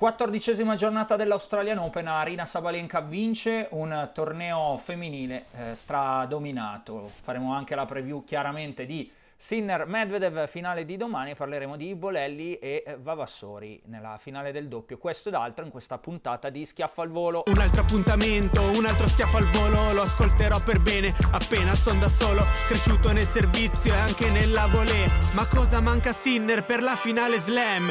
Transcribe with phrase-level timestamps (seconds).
[0.00, 7.10] Quattordicesima giornata dell'Australian Open, Arina Sabalenka vince un torneo femminile eh, stradominato.
[7.20, 12.96] Faremo anche la preview chiaramente di Sinner Medvedev finale di domani parleremo di Bolelli e
[12.98, 14.96] Vavassori nella finale del doppio.
[14.96, 17.42] Questo ed altro in questa puntata di Schiaffo al volo.
[17.44, 22.08] Un altro appuntamento, un altro schiaffo al volo, lo ascolterò per bene appena son da
[22.08, 25.10] solo, cresciuto nel servizio e anche nella volée.
[25.34, 27.90] Ma cosa manca Sinner per la finale slam?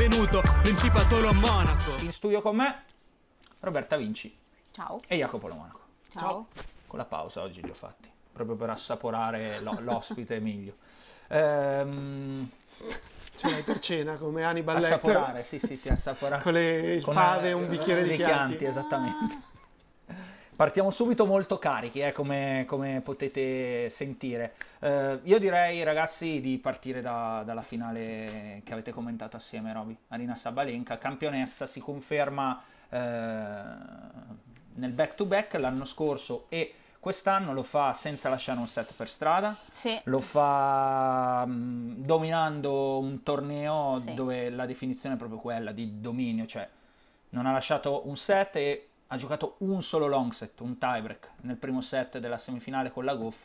[0.63, 2.83] Principato Lo Monaco in studio con me
[3.59, 4.35] Roberta Vinci
[4.71, 5.79] ciao e Jacopo Lo Monaco
[6.17, 6.47] ciao
[6.87, 10.77] con la pausa oggi li ho fatti proprio per assaporare l'ospite Emilio.
[11.27, 12.49] Ehm...
[13.35, 16.41] Cena per cena come Hannibal Assaporare, sì, sì, sì, assaporare.
[16.41, 18.57] con le fave e un bicchiere di chianti.
[18.57, 18.65] chianti.
[18.65, 19.41] Esattamente.
[20.61, 24.53] Partiamo subito molto carichi, eh, come, come, potete sentire.
[24.77, 29.97] Eh, io direi, ragazzi, di partire da, dalla finale che avete commentato assieme, Roby.
[30.09, 32.97] Arina Sabalenka, campionessa, si conferma eh,
[34.75, 39.99] nel back-to-back l'anno scorso e Quest'anno lo fa senza lasciare un set per strada, sì.
[40.03, 44.13] lo fa um, dominando un torneo sì.
[44.13, 46.69] dove la definizione è proprio quella di dominio, cioè
[47.29, 51.57] non ha lasciato un set e ha giocato un solo long set, un tiebreak nel
[51.57, 53.43] primo set della semifinale con la Goff.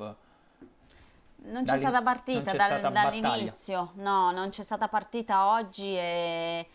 [1.38, 6.68] Non c'è stata partita c'è dal, stata dall'inizio, no, non c'è stata partita oggi e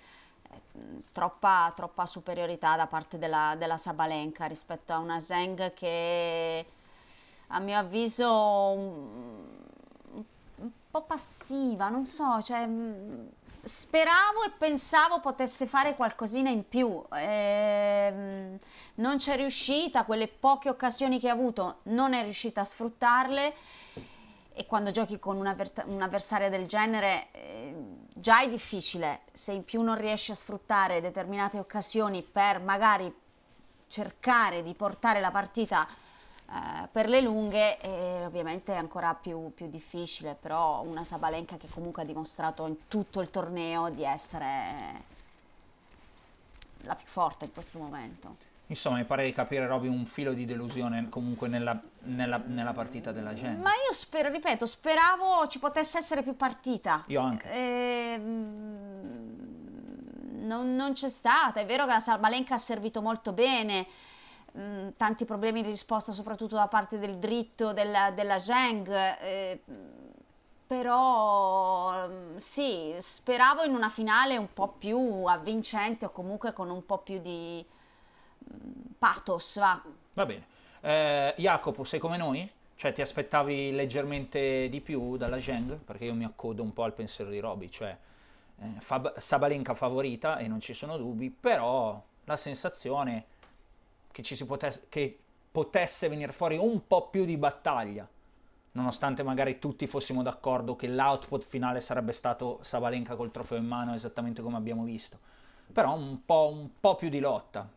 [1.13, 6.66] troppa, troppa superiorità da parte della, della, Sabalenka rispetto a una Zeng che
[7.47, 9.46] a mio avviso un,
[10.56, 12.68] un po' passiva, non so, cioè,
[13.64, 17.04] speravo e pensavo potesse fare qualcosina in più.
[17.14, 18.58] Eh,
[18.96, 23.54] non c'è riuscita, quelle poche occasioni che ha avuto non è riuscita a sfruttarle
[24.54, 27.74] e quando giochi con un'avversaria del genere eh,
[28.14, 33.14] già è difficile, se in più non riesci a sfruttare determinate occasioni per magari
[33.88, 35.88] cercare di portare la partita
[36.52, 41.68] eh, per le lunghe, eh, ovviamente è ancora più, più, difficile, però una Sabalenka che
[41.70, 45.10] comunque ha dimostrato in tutto il torneo di essere
[46.84, 48.50] la più forte in questo momento.
[48.68, 53.12] Insomma, mi pare di capire, Roby, un filo di delusione comunque nella, nella, nella, partita
[53.12, 53.62] della gente.
[53.62, 57.04] Ma io spero, ripeto, speravo ci potesse essere più partita.
[57.08, 57.52] Io anche.
[57.52, 58.18] Eh,
[60.40, 61.60] non, non, c'è stata.
[61.60, 63.86] È vero che la Salmalenka ha servito molto bene.
[64.58, 68.90] Mm, tanti problemi di risposta, soprattutto da parte del dritto della, della Zheng.
[69.22, 69.62] Eh,
[70.68, 77.00] però sì, speravo in una finale un po' più avvincente o comunque con un po'
[77.00, 77.66] più di
[78.98, 79.82] pathos, va.
[80.14, 80.46] Va bene.
[80.82, 82.50] Eh, Jacopo, sei come noi?
[82.76, 85.76] Cioè ti aspettavi leggermente di più dalla Zheng?
[85.76, 87.96] Perché io mi accodo un po' al pensiero di Roby, cioè
[88.59, 93.26] eh, Fab- Sabalenka favorita e non ci sono dubbi, però la sensazione
[94.11, 95.19] che ci si potesse, che
[95.52, 98.08] potesse venire fuori un po' più di battaglia,
[98.73, 103.93] nonostante magari tutti fossimo d'accordo che l'output finale sarebbe stato Sabalenka col trofeo in mano
[103.93, 105.17] esattamente come abbiamo visto,
[105.72, 107.69] però un po', un po più di lotta.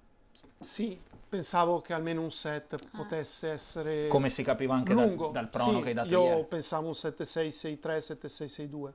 [0.60, 0.98] Sì,
[1.28, 2.96] pensavo che almeno un set ah.
[2.96, 5.24] potesse essere come si capiva anche lungo.
[5.24, 6.44] dal, dal prono sì, che hai dato io ieri.
[6.44, 8.92] pensavo un 7-6-6-3 7-6-6-2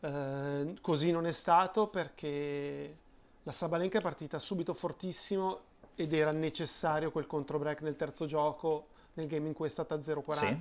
[0.00, 2.96] Eh, così non è stato perché
[3.42, 5.60] la Sabalenka è partita subito fortissimo
[6.00, 9.96] ed era necessario quel contro break nel terzo gioco nel game in cui è stata
[9.96, 10.32] 0-40.
[10.32, 10.58] Sì.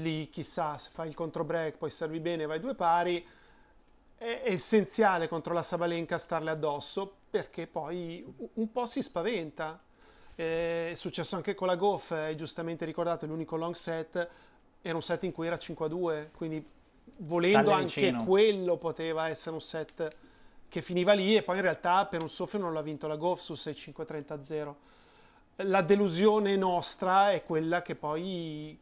[0.00, 3.22] Lì chissà se fai il contro break, poi servi bene, vai due pari.
[4.16, 8.24] È essenziale contro la Sabalenka starle addosso perché poi
[8.54, 9.76] un po' si spaventa.
[10.34, 14.26] È successo anche con la Goff, hai giustamente ricordato l'unico long set,
[14.80, 16.66] era un set in cui era 5-2, quindi
[17.18, 20.08] volendo anche quello poteva essere un set
[20.74, 23.40] che finiva lì e poi in realtà per un soffio non l'ha vinto la Goff
[23.40, 24.74] su 6-5-30-0
[25.58, 28.76] la delusione nostra è quella che poi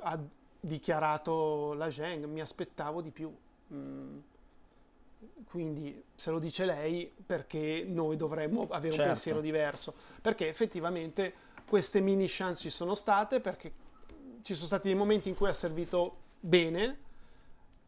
[0.00, 0.18] ha
[0.58, 3.30] dichiarato la Zheng, mi aspettavo di più.
[3.74, 4.18] Mm.
[5.50, 9.00] Quindi se lo dice lei perché noi dovremmo avere certo.
[9.00, 11.34] un pensiero diverso, perché effettivamente
[11.68, 13.70] queste mini chance ci sono state, perché
[14.40, 17.06] ci sono stati dei momenti in cui ha servito bene,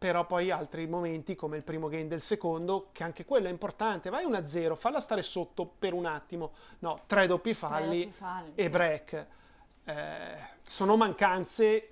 [0.00, 4.08] però poi altri momenti come il primo game del secondo, che anche quello è importante,
[4.08, 8.64] vai 1-0, falla stare sotto per un attimo, no, tre doppi falli, doppi falli e
[8.64, 8.70] sì.
[8.70, 9.26] break.
[9.84, 11.90] Eh, sono mancanze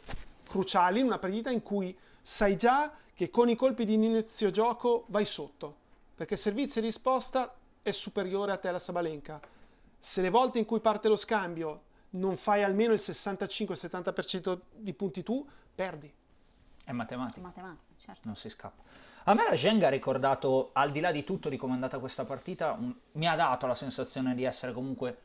[0.49, 5.05] cruciali in una partita in cui sai già che con i colpi di inizio gioco
[5.08, 5.76] vai sotto,
[6.14, 9.38] perché servizio e risposta è superiore a te la Sabalenka.
[9.99, 11.82] Se le volte in cui parte lo scambio
[12.12, 16.10] non fai almeno il 65-70% di punti tu, perdi.
[16.88, 17.43] È matematica.
[17.43, 18.23] matematica certo.
[18.25, 18.82] Non si scappa.
[19.25, 21.99] A me la Zheng ha ricordato, al di là di tutto di come è andata
[21.99, 25.19] questa partita, un, mi ha dato la sensazione di essere comunque,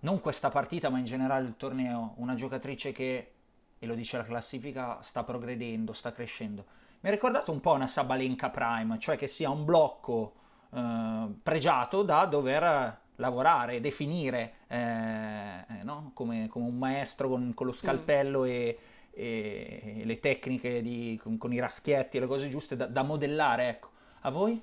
[0.00, 3.32] non questa partita, ma in generale il torneo, una giocatrice che,
[3.78, 6.66] e lo dice la classifica, sta progredendo, sta crescendo.
[7.00, 10.34] Mi ha ricordato un po' una Sabalenka Prime, cioè che sia un blocco
[10.74, 16.10] eh, pregiato da dover lavorare, definire, eh, eh no?
[16.12, 18.46] come, come, un maestro con, con lo scalpello mm.
[18.46, 18.78] e
[19.18, 23.68] e le tecniche di, con, con, i raschietti e le cose giuste da, da, modellare,
[23.68, 23.88] ecco.
[24.20, 24.62] A voi?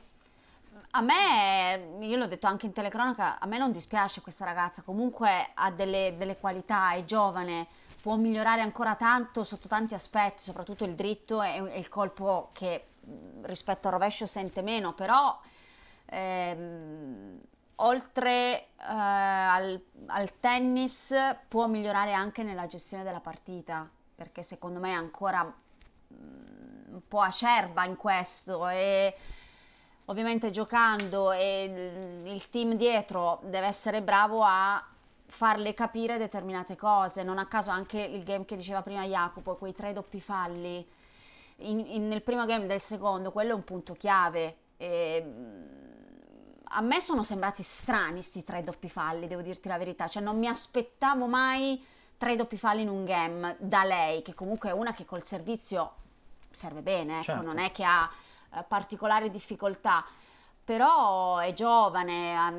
[0.92, 5.50] A me, io l'ho detto anche in telecronaca, a me non dispiace questa ragazza, comunque
[5.54, 7.68] ha delle, delle qualità, è giovane,
[8.02, 12.86] può migliorare ancora tanto sotto tanti aspetti, soprattutto il dritto e, il colpo che
[13.42, 15.38] rispetto al rovescio sente meno, però
[16.06, 17.40] ehm,
[17.75, 21.13] oltre eh, al, al tennis
[21.50, 27.21] può migliorare anche nella gestione della partita perché secondo me è ancora mm, un po'
[27.21, 29.15] acerba in questo e
[30.06, 34.83] ovviamente giocando e il team dietro deve essere bravo a
[35.27, 37.23] farle capire determinate cose.
[37.23, 40.88] Non a caso anche il game che diceva prima Jacopo, quei tre doppi falli
[41.57, 44.57] in, in, nel primo game del secondo, quello è un punto chiave.
[44.77, 45.83] E, mm,
[46.69, 50.38] a me sono sembrati strani questi tre doppi falli, devo dirti la verità, cioè non
[50.38, 51.81] mi aspettavo mai
[52.17, 55.94] tre doppi falli in un game da lei, che comunque è una che col servizio
[56.51, 57.47] serve bene, ecco, certo.
[57.47, 58.09] non è che ha
[58.53, 60.06] eh, particolari difficoltà,
[60.63, 62.53] però è giovane, ha,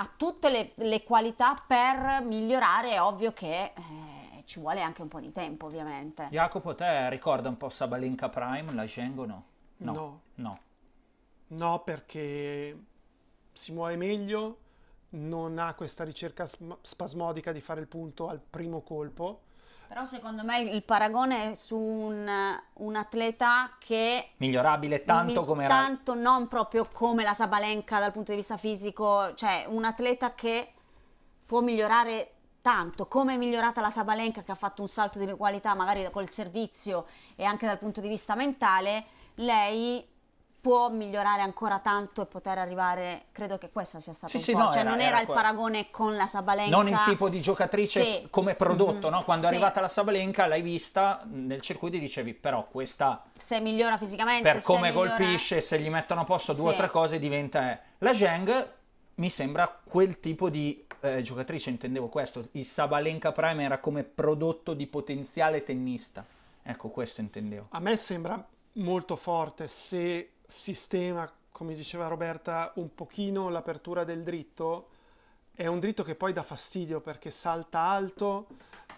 [0.00, 5.08] ha tutte le, le, qualità per migliorare, è ovvio che eh, ci vuole anche un
[5.08, 6.28] po' di tempo ovviamente.
[6.30, 9.44] Jacopo, te ricorda un po' Sabalenka Prime, la Shengo no?
[9.78, 10.20] No.
[10.34, 10.58] No,
[11.48, 12.78] no perché
[13.52, 14.58] si muove meglio,
[15.16, 16.46] non ha questa ricerca
[16.80, 19.40] spasmodica di fare il punto al primo colpo.
[19.88, 22.28] Però secondo me il paragone è su un,
[22.72, 24.30] un atleta che...
[24.38, 25.74] Migliorabile tanto mi, come era...
[25.74, 30.72] Tanto non proprio come la Sabalenka dal punto di vista fisico, cioè un atleta che
[31.46, 35.74] può migliorare tanto, come è migliorata la Sabalenka che ha fatto un salto di qualità
[35.74, 40.04] magari col servizio e anche dal punto di vista mentale, lei
[40.66, 44.50] può migliorare ancora tanto e poter arrivare, credo che questa sia stata sì, un sì,
[44.50, 46.74] po', no, cioè era, non era, era il paragone con la Sabalenka.
[46.74, 48.26] Non il tipo di giocatrice sì.
[48.30, 49.16] come prodotto, mm-hmm.
[49.16, 49.22] no?
[49.22, 53.22] Quando è arrivata la Sabalenka l'hai vista nel circuito e dicevi però questa...
[53.32, 55.14] Se migliora fisicamente, Per come migliora...
[55.14, 57.70] colpisce, se gli mettono a posto due o tre cose diventa...
[57.70, 57.78] Eh.
[57.98, 58.72] La Zheng
[59.14, 64.74] mi sembra quel tipo di eh, giocatrice, intendevo questo, il Sabalenka Prime era come prodotto
[64.74, 66.26] di potenziale tennista.
[66.60, 67.68] Ecco, questo intendevo.
[67.70, 74.88] A me sembra molto forte se sistema, come diceva Roberta, un pochino l'apertura del dritto,
[75.54, 78.46] è un dritto che poi dà fastidio perché salta alto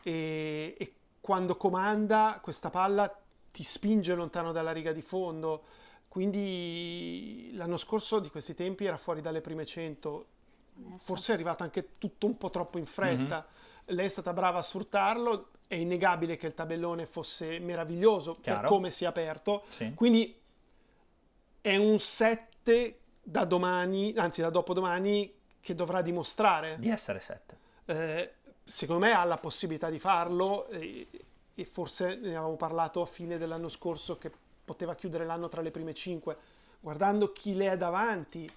[0.03, 3.17] e, e quando comanda questa palla
[3.53, 5.63] ti spinge lontano dalla riga di fondo.
[6.09, 10.27] Quindi l'anno scorso di questi tempi era fuori dalle prime 100,
[10.97, 13.37] forse è arrivato anche tutto un po' troppo in fretta.
[13.37, 13.97] Mm-hmm.
[13.97, 18.61] Lei è stata brava a sfruttarlo, è innegabile che il tabellone fosse meraviglioso Chiaro.
[18.61, 19.63] per come si è aperto.
[19.69, 19.93] Sì.
[19.95, 20.38] Quindi
[21.61, 27.59] è un 7 da domani, anzi da dopodomani, che dovrà dimostrare di essere 7.
[27.87, 28.33] Eh,
[28.65, 31.07] secondo me ha la possibilità di farlo e,
[31.55, 34.31] e, forse ne avevamo parlato a fine dell'anno scorso che
[34.65, 36.37] poteva chiudere l'anno tra le prime 5.
[36.81, 38.49] Guardando chi le è davanti,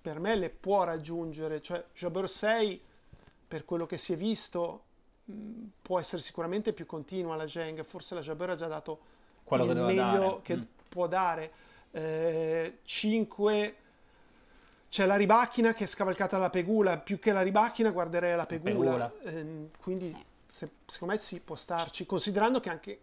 [0.00, 1.60] per me le può raggiungere.
[1.60, 2.80] Cioè, Jabber 6,
[3.48, 4.82] per quello che si è visto,
[5.24, 5.34] mh,
[5.82, 7.82] può essere sicuramente più continua la Zheng.
[7.84, 9.00] Forse la Jabber ha già dato
[9.44, 10.38] quello il che meglio dare.
[10.42, 10.62] che Mm.
[10.88, 11.52] può dare.
[11.92, 13.76] 5
[14.88, 16.98] c'è la ribacchina che è scavalcata alla Pegula.
[16.98, 18.72] Più che la ribacchina, guarderei la Pegula.
[18.72, 19.12] Pegula.
[19.24, 20.24] Ehm, quindi, Sì.
[20.48, 22.06] se- secondo me sì, può starci.
[22.06, 23.00] Considerando che anche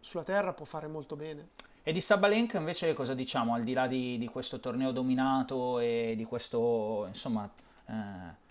[0.00, 1.48] sulla terra può fare molto bene.
[1.82, 6.14] E di Sabalenka invece cosa diciamo, al di là di, di questo torneo dominato e
[6.16, 7.48] di questo, insomma,
[7.86, 8.44] eh,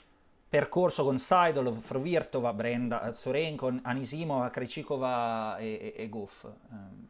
[0.47, 6.45] percorso con Saidolov, Frovirtova, Brenda, Sorenko, Anisimova, Krejcikova e, e, e Goff.
[6.71, 7.07] Ehm,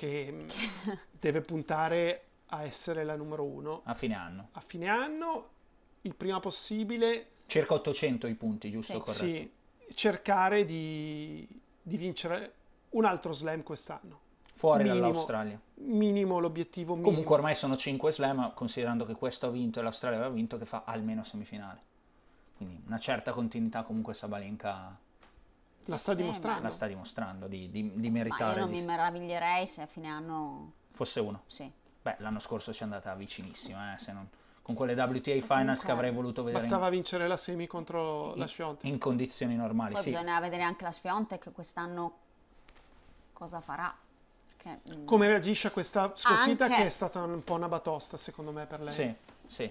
[0.00, 0.46] Che mh,
[1.20, 4.48] deve puntare a essere la numero uno a fine anno.
[4.52, 5.48] a fine anno,
[6.02, 7.32] il prima possibile.
[7.44, 8.94] Circa 800 i punti, giusto?
[8.94, 8.98] Sì.
[8.98, 9.12] Corretto.
[9.12, 9.52] Sì,
[9.92, 11.46] cercare di,
[11.82, 12.54] di vincere
[12.90, 14.20] un altro slam quest'anno.
[14.54, 15.00] Fuori Minimo.
[15.08, 15.60] dall'Australia.
[15.74, 17.10] Minimo l'obiettivo minimo.
[17.10, 20.64] Comunque ormai sono 5 slam, considerando che questo ha vinto e l'Australia aveva vinto, che
[20.64, 21.82] fa almeno semifinale.
[22.56, 24.98] Quindi una certa continuità comunque Sabalenka
[25.84, 26.62] la sta sì, dimostrando.
[26.62, 28.54] la sta dimostrando di, di- di Ma meritare.
[28.60, 30.72] io non di- mi meraviglierei se a fine anno...
[30.92, 31.42] Fosse uno.
[31.46, 31.70] Sì.
[32.02, 34.28] Beh, l'anno scorso ci è andata vicinissima, eh, se non-
[34.62, 38.46] con quelle WTA Finals che avrei voluto vedere Bastava in, vincere la semi contro la
[38.46, 38.86] Sfionte.
[38.86, 39.94] in condizioni normali.
[39.94, 40.10] Poi Sì.
[40.10, 42.18] bisogna vedere anche la Sfiontek quest'anno
[43.32, 43.92] cosa farà.
[44.56, 48.16] Perché, mm, Come reagisce a questa sconfitta Anche- che è stata un po' una batosta
[48.16, 48.92] secondo me per lei.
[48.94, 49.14] Sì,
[49.48, 49.70] sì.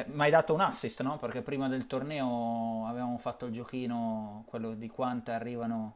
[0.00, 1.18] Eh, ma hai dato un assist, no?
[1.18, 5.94] Perché prima del torneo avevamo fatto il giochino, quello di quante arrivano.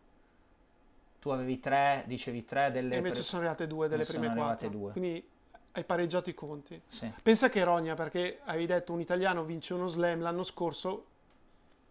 [1.20, 2.94] Tu avevi tre, dicevi tre delle...
[2.94, 4.68] E invece pre- sono arrivate due delle prime quattro.
[4.68, 4.90] due.
[4.90, 5.24] Quindi
[5.72, 6.80] hai pareggiato i conti.
[6.88, 7.10] Sì.
[7.22, 11.06] Pensa che rogna perché avevi detto un italiano vince uno slam l'anno scorso,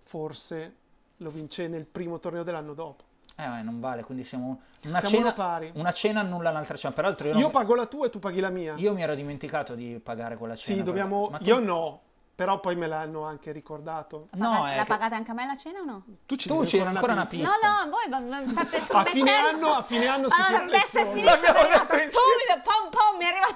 [0.03, 0.75] forse
[1.17, 3.03] lo vince nel primo torneo dell'anno dopo.
[3.43, 4.61] Eh, non vale, quindi siamo...
[4.85, 5.71] Una Siamo cena, pari.
[5.75, 6.93] Una cena annulla un'altra cena.
[6.93, 8.73] Peraltro io, Io, non- pago la tua e tu paghi la mia.
[8.77, 10.77] io mi ero dimenticato di pagare quella cena.
[10.77, 11.29] sì, dobbiamo...
[11.37, 12.01] Tu- Io no,
[12.35, 14.27] però poi me l'hanno anche ricordato.
[14.33, 16.03] No, paga- è la che- pagate anche a me la cena o no?
[16.25, 17.49] Tu ci Tu devi ancora una pizza.
[17.49, 17.67] pizza.
[17.67, 21.01] No, no, voi state A fine anno, a fine anno si allora, tira le destra
[21.01, 23.55] e sinistra mi pom pom, mi è arrivato...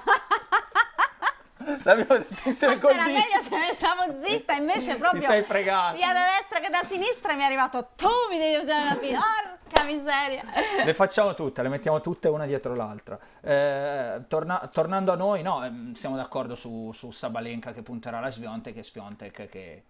[1.82, 5.96] L'abbiamo detto insieme Forse era meglio se ne stavo zitta, invece proprio sei fregato.
[5.96, 9.20] sia da destra che da sinistra mi è arrivato tu mi devi usare la pizza.
[9.66, 10.42] Porca miseria.
[10.84, 13.18] Le facciamo tutte, le mettiamo tutte una dietro l'altra.
[13.40, 18.30] Eh, torna- tornando a noi, no, ehm, siamo d'accordo su, su Sabalenka che punterà alla
[18.30, 19.82] Sviontek e Sviontek che...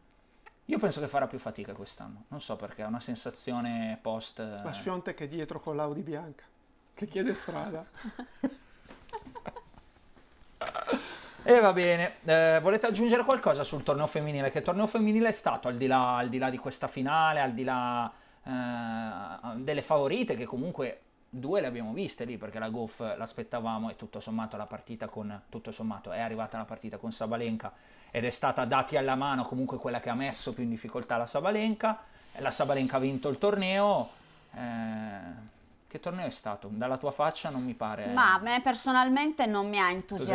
[0.69, 4.39] Io penso che farà più fatica quest'anno, non so perché, è una sensazione post...
[4.39, 6.43] La Sfionte che è dietro con l'Audi bianca,
[6.93, 7.85] che chiede strada.
[11.49, 14.51] E va bene, Eh, volete aggiungere qualcosa sul torneo femminile?
[14.51, 17.53] Che torneo femminile è stato al di là, al di là di questa finale, al
[17.53, 18.11] di là
[18.43, 23.95] eh, delle favorite, che comunque due le abbiamo viste lì, perché la Goff l'aspettavamo e
[23.95, 27.73] tutto sommato la partita con, tutto sommato è arrivata la partita con Sabalenka
[28.11, 31.27] ed è stata dati alla mano comunque quella che ha messo più in difficoltà la
[31.27, 32.03] Sabalenka,
[32.39, 34.09] la Sabalenka ha vinto il torneo.
[34.53, 35.55] Eh,
[35.89, 36.69] che torneo è stato?
[36.71, 38.07] Dalla tua faccia non mi pare...
[38.13, 40.35] Ma a me personalmente non mi ha entusiasmato.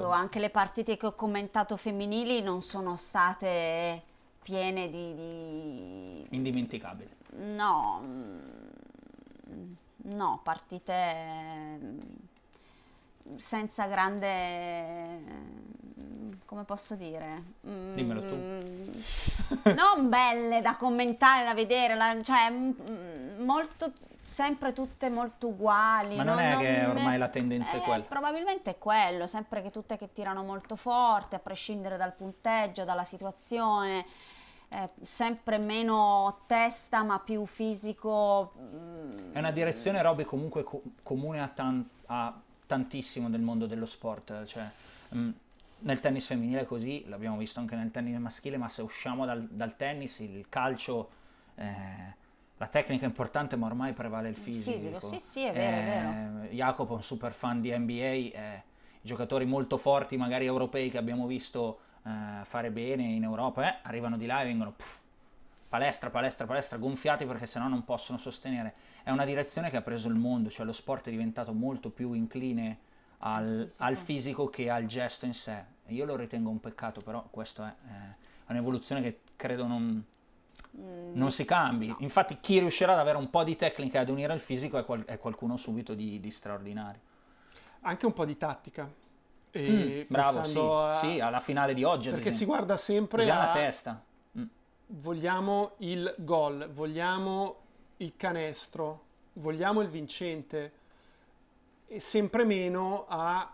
[0.00, 0.10] Entusiasmato.
[0.10, 4.02] Anche le partite che ho commentato femminili non sono state
[4.42, 5.14] piene di...
[5.14, 7.10] di- Indimenticabile.
[7.38, 9.72] No, mm,
[10.14, 11.98] no, partite mm,
[13.36, 15.18] senza grande...
[15.18, 17.42] mm, come posso dire?
[17.68, 19.72] Mm, Dimmelo tu.
[19.74, 22.70] non belle da commentare, da vedere, la- cioè mm,
[23.38, 26.16] molto, sempre tutte molto uguali.
[26.16, 28.04] Ma non è che ormai la tendenza è eh, quella.
[28.04, 33.04] Probabilmente è quello, sempre che tutte che tirano molto forte, a prescindere dal punteggio, dalla
[33.04, 34.04] situazione.
[34.68, 41.40] eh, sempre meno testa ma più fisico mm, È una direzione, Roby, comunque co- comune
[41.40, 42.34] a, tan- a
[42.66, 44.44] tantissimo del mondo dello sport.
[44.44, 44.64] Cioè,
[45.14, 45.30] mm,
[45.78, 49.42] nel tennis femminile è così, l'abbiamo visto anche nel tennis maschile, ma se usciamo dal,
[49.42, 51.10] dal tennis, il calcio,
[51.54, 52.14] eh,
[52.58, 54.70] la tecnica è importante, ma ormai prevale il fisico.
[54.70, 56.54] fisico, sì, sì, è vero, è vero.
[56.54, 58.62] Jacopo è un super fan di NBA, eh,
[59.00, 63.78] i giocatori molto forti, magari europei, che abbiamo visto eh, fare bene in Europa, eh,
[63.82, 64.72] arrivano di là e vengono...
[64.72, 65.00] pff,
[65.68, 68.74] palestra, palestra, palestra, gonfiati perché sennò non possono sostenere.
[69.02, 72.14] È una direzione che ha preso il mondo, cioè lo sport è diventato molto più
[72.14, 72.78] incline
[73.18, 73.84] al, fisico.
[73.84, 75.62] al fisico che al gesto in sé.
[75.88, 80.02] Io lo ritengo un peccato, però questo è, è un'evoluzione che credo non,
[81.12, 81.94] non si cambi.
[82.00, 84.84] Infatti chi riuscirà ad avere un po' di tecnica e ad unire il fisico è,
[84.84, 87.00] qual- è qualcuno subito di, di straordinario.
[87.82, 88.90] Anche un po' di tattica.
[89.50, 92.10] E Mm, bravo, sì, a- sì, alla finale di oggi.
[92.10, 93.52] Perché si guarda sempre la a...
[93.52, 94.04] testa.
[94.38, 94.44] Mm.
[94.88, 97.56] vogliamo il gol, vogliamo
[97.98, 99.04] il canestro,
[99.34, 100.72] vogliamo il vincente.
[101.88, 103.48] e sempre meno a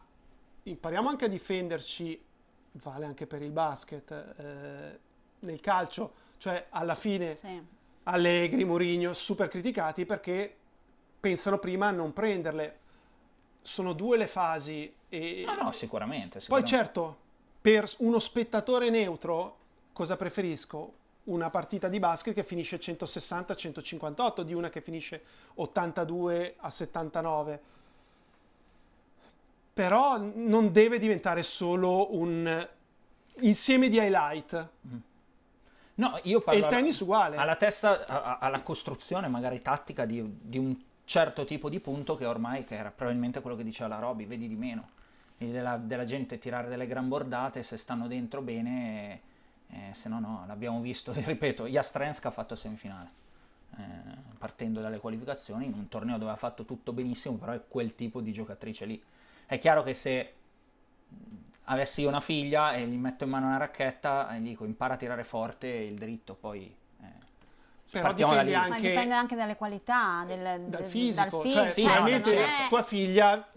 [0.65, 2.23] impariamo anche a difenderci,
[2.73, 4.99] vale anche per il basket, eh,
[5.41, 7.63] nel calcio, cioè alla fine sì.
[8.03, 10.53] Allegri, Mourinho, super criticati perché
[11.21, 12.79] pensano prima a non prenderle.
[13.63, 14.93] Sono due le fasi.
[15.09, 15.45] E...
[15.47, 16.49] No, no, sicuramente, sicuramente.
[16.49, 17.17] Poi certo,
[17.61, 19.57] per uno spettatore neutro,
[19.93, 20.95] cosa preferisco?
[21.27, 25.23] Una partita di basket che finisce 160-158 di una che finisce
[25.55, 27.61] 82 a 79
[29.75, 32.69] però non deve diventare solo un
[33.37, 34.69] insieme di highlight.
[34.89, 34.97] Mm.
[35.95, 37.37] No, io parlo e il tennis uguale.
[37.37, 42.25] Alla testa, a, alla costruzione magari tattica di, di, un certo tipo di punto che
[42.25, 45.01] ormai, che era probabilmente quello che diceva la Roby, vedi di meno.
[45.37, 49.21] Della, della, gente tirare delle gran bordate, se stanno dentro bene,
[49.69, 53.11] eh, se no no, l'abbiamo visto, ripeto, Jastrenska ha fatto semifinale,
[53.77, 53.83] eh,
[54.39, 58.21] partendo dalle qualificazioni, in un torneo dove ha fatto tutto benissimo, però è quel tipo
[58.21, 59.03] di giocatrice lì.
[59.45, 60.33] È chiaro che se
[61.65, 64.95] avessi io una figlia e gli metto in mano una racchetta e gli dico impara
[64.95, 66.75] a tirare forte il dritto, poi...
[67.01, 67.31] Eh,
[67.91, 71.29] però dipende da anche, Ma dipende anche dalle qualità, del, dal, fisico.
[71.31, 71.63] Dal fisico.
[71.63, 72.69] Cioè, sì, sicuramente no, è...
[72.69, 73.49] tua figlia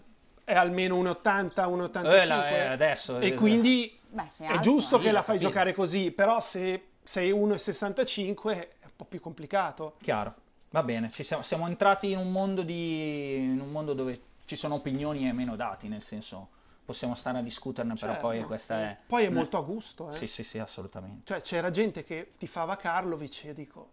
[0.44, 5.10] è almeno 1,80, 1,85 eh, la, eh, adesso, e quindi Beh, è alto, giusto che
[5.10, 9.96] la fai giocare così, però se sei 1,65 è un po' più complicato.
[10.00, 10.34] Chiaro,
[10.70, 14.74] va bene, siamo, siamo, entrati in un mondo, di, in un mondo dove ci sono
[14.74, 16.50] opinioni e meno dati, nel senso
[16.86, 18.82] possiamo stare a discuterne, certo, però poi questa sì.
[18.82, 18.98] è...
[19.06, 20.14] Poi è molto a gusto, eh?
[20.14, 21.22] Sì, sì, sì, assolutamente.
[21.24, 23.90] Cioè c'era gente che tifava Karlovic e io dico,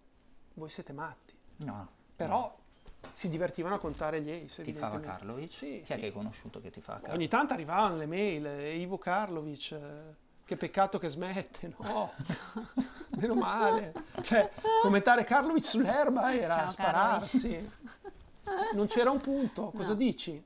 [0.53, 1.35] voi siete matti.
[1.57, 1.89] No.
[2.15, 3.09] Però no.
[3.11, 4.61] si divertivano a contare gli ace.
[4.61, 5.51] Tifava Karlovic?
[5.51, 5.93] Sì, Chi sì.
[5.93, 7.19] è che hai conosciuto che tifava Karlovic?
[7.19, 9.71] Ogni tanto arrivavano le mail, eh, Ivo Karlovic...
[9.71, 12.11] Eh, che peccato che smette, no?
[13.17, 13.93] Meno male.
[14.21, 17.71] Cioè, commentare Karlovic sull'erba era Ciao, spararsi.
[18.73, 19.95] Non c'era un punto, cosa no.
[19.95, 20.45] dici?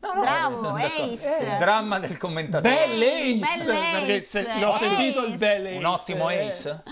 [0.00, 1.38] No, no, Bravo, Ace.
[1.42, 2.86] Il dramma del commentatore.
[2.86, 4.88] Bell Ace, perché se, l'ho ace.
[4.88, 5.76] sentito il Bell Ace.
[5.76, 6.82] Un ottimo eh, Ace.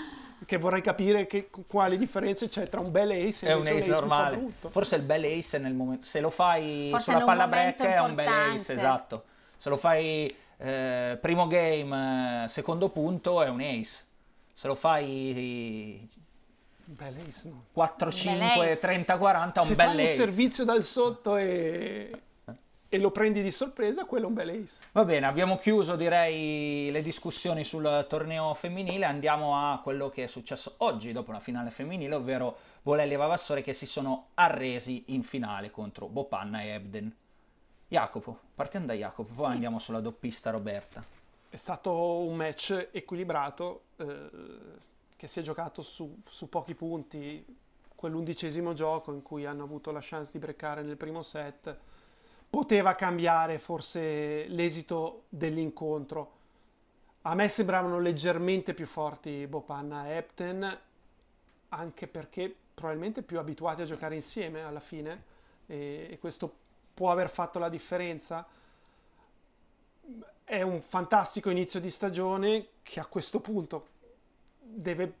[0.45, 3.77] Che vorrei capire che, quali differenze c'è tra un bel ace e un ace, un
[3.79, 4.35] ace normale.
[4.37, 6.05] Un Forse il bel ace nel momento.
[6.05, 9.25] Se lo fai Forse sulla palla break è un bel ace, esatto.
[9.57, 14.05] Se lo fai eh, primo game, secondo punto è un ace.
[14.53, 16.09] Se lo fai
[16.85, 17.65] Bel ace, no.
[17.73, 20.15] 4, 5, 30, 40, un bel ace.
[20.15, 22.09] Se un servizio dal sotto e,
[22.89, 24.77] e lo prendi di sorpresa, quello è un bel ace.
[24.91, 30.27] Va bene, abbiamo chiuso direi le discussioni sul torneo femminile, andiamo a quello che è
[30.27, 35.23] successo oggi dopo la finale femminile, ovvero Bolelli e Vavassore che si sono arresi in
[35.23, 37.15] finale contro Bopanna e Ebden.
[37.89, 39.51] Jacopo, partiamo da Jacopo, poi sì.
[39.53, 41.03] andiamo sulla doppista Roberta.
[41.49, 43.83] È stato un match equilibrato.
[43.97, 44.85] Eh
[45.17, 47.43] che si è giocato su, su pochi punti,
[47.95, 51.75] quell'undicesimo gioco in cui hanno avuto la chance di breccare nel primo set,
[52.49, 56.35] poteva cambiare forse l'esito dell'incontro.
[57.23, 60.79] A me sembravano leggermente più forti Bopanna e Epten,
[61.69, 65.23] anche perché probabilmente più abituati a giocare insieme alla fine,
[65.65, 66.53] e, e questo
[66.93, 68.47] può aver fatto la differenza.
[70.43, 73.87] È un fantastico inizio di stagione che a questo punto
[74.59, 75.13] deve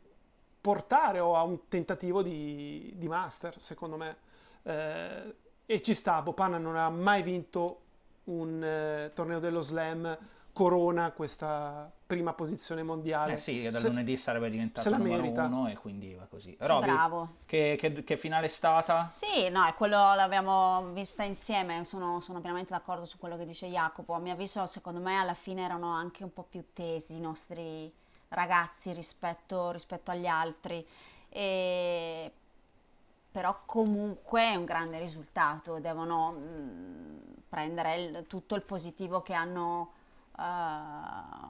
[0.61, 4.17] portare o a un tentativo di, di master, secondo me.
[4.63, 5.35] Eh,
[5.69, 7.81] e ci sta, Bopana non ha mai vinto
[8.25, 10.17] un eh, torneo dello slam,
[10.53, 13.33] corona questa prima posizione mondiale.
[13.33, 15.43] Eh sì, da lunedì sarebbe diventato il numero merita.
[15.43, 16.55] uno e quindi va così.
[16.61, 17.29] Roby, Bravo.
[17.45, 19.09] Che, che, che, finale è stata?
[19.11, 24.13] Sì, no, quello l'abbiamo vista insieme, sono, sono, pienamente d'accordo su quello che dice Jacopo.
[24.13, 27.93] A mio avviso, secondo me, alla fine erano anche un po' più tesi i nostri
[28.29, 30.85] ragazzi rispetto, rispetto agli altri.
[31.29, 32.31] E,
[33.37, 39.35] però comunque è un grande risultato, devono mh, mm, prendere il, tutto il positivo che
[39.35, 39.91] hanno
[40.31, 40.41] uh,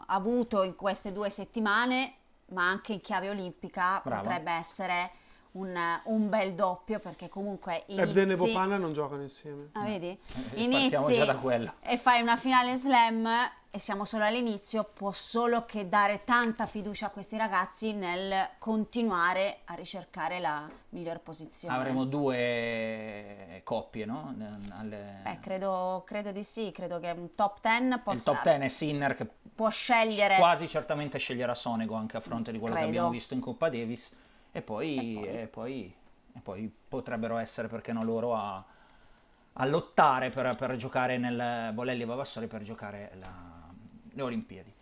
[0.07, 2.15] avuto in queste due settimane,
[2.47, 4.19] ma anche in chiave olimpica Brava.
[4.21, 5.11] potrebbe essere
[5.51, 5.73] un,
[6.03, 8.09] un, bel doppio perché comunque inizi...
[8.09, 9.69] Ebden e Bopana non giocano insieme.
[9.71, 10.09] Ah, vedi?
[10.09, 11.15] Eh, inizi
[11.79, 13.29] e fai una finale slam
[13.77, 19.59] e siamo solo all'inizio, può solo che dare tanta fiducia a questi ragazzi nel continuare
[19.65, 21.75] a ricercare la miglior posizione.
[21.75, 24.35] Avremo due coppie, no?
[24.71, 25.19] Alle...
[25.21, 28.31] Beh, credo, credo, di sì, credo che un top 10 possa...
[28.31, 30.37] Il top 10 è Sinner che può scegliere...
[30.37, 32.89] Quasi certamente sceglierà Sonego anche a fronte di quello credo.
[32.89, 34.09] che abbiamo visto in Coppa Davis
[34.51, 35.37] e poi, e poi...
[35.37, 35.95] E poi,
[36.33, 38.65] e poi potrebbero essere, perché no, loro a,
[39.53, 43.56] a lottare per, per, giocare nel Bolelli e Vavassori per giocare la
[44.17, 44.73] le Olimpiadi.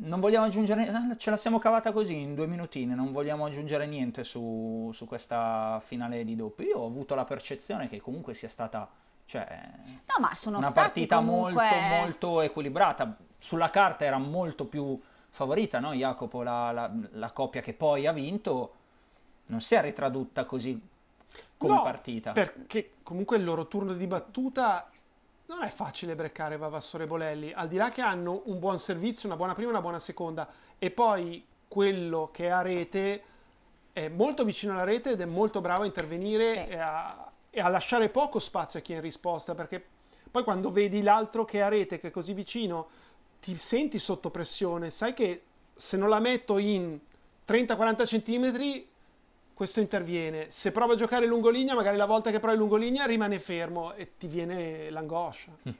[0.00, 3.86] Non vogliamo aggiungere, eh, ce la siamo cavata così in due minutini, non vogliamo aggiungere
[3.86, 6.64] niente su, su questa finale di doppio.
[6.64, 8.88] Io ho avuto la percezione che comunque sia stata
[9.26, 9.46] Cioè,
[10.06, 11.52] no, ma sono una stati partita comunque...
[11.52, 13.16] molto, molto equilibrata.
[13.36, 14.98] Sulla carta era molto più
[15.28, 15.92] favorita, no?
[15.92, 18.74] Jacopo, la, la, la coppia che poi ha vinto,
[19.46, 20.80] non si è ritradotta così
[21.56, 22.32] come no, partita.
[22.32, 24.88] Perché comunque il loro turno di battuta
[25.46, 29.28] non è facile breccare Vavassore e Bolelli, al di là che hanno un buon servizio,
[29.28, 33.22] una buona prima e una buona seconda, e poi quello che ha rete
[33.92, 36.56] è molto vicino alla rete ed è molto bravo a intervenire sì.
[36.56, 39.84] e, a, e, a, lasciare poco spazio a chi è in risposta, perché
[40.30, 42.88] poi quando vedi l'altro che ha rete, che è così vicino,
[43.40, 45.42] ti senti sotto pressione, sai che
[45.74, 46.98] se non la metto in
[47.46, 48.88] 30-40 centimetri
[49.54, 50.50] questo interviene.
[50.50, 54.26] Se prova a giocare lungolinea, magari la volta che prova lungolinea rimane fermo e ti
[54.26, 55.52] viene l'angoscia.
[55.68, 55.72] Mm.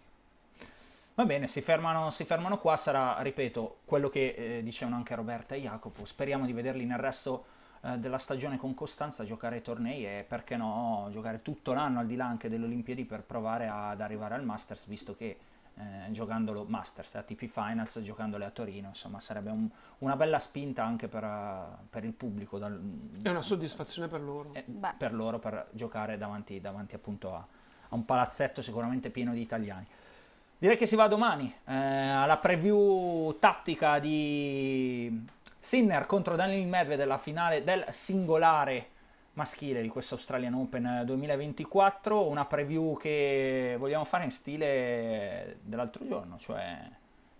[1.17, 5.55] Va bene, si fermano, si fermano, qua, sarà, ripeto, quello che eh, dicevano anche Roberta
[5.55, 6.05] e Jacopo.
[6.05, 7.45] Speriamo di vederli nel resto
[7.83, 12.17] eh, della stagione con costanza giocare tornei e perché no giocare tutto l'anno al di
[12.17, 15.37] là anche delle Olimpiadi per provare ad arrivare al Masters, visto che
[15.77, 21.09] eh, giocandolo Masters, ATP Finals, giocandole a Torino, insomma sarebbe un, una bella spinta anche
[21.09, 22.59] per, uh, per il pubblico.
[22.59, 22.81] Dal,
[23.23, 24.51] è una soddisfazione per loro.
[24.55, 24.65] Eh,
[24.97, 29.87] per loro, per giocare davanti, davanti appunto a, a, un palazzetto sicuramente pieno di italiani.
[30.59, 35.27] Direi che si va domani eh, alla preview tattica di
[35.59, 38.91] Sinner contro Daniel Medvedev, la finale del singolare
[39.35, 46.39] maschile di questo Australian Open 2024, una preview che vogliamo fare in stile dell'altro giorno,
[46.39, 46.89] cioè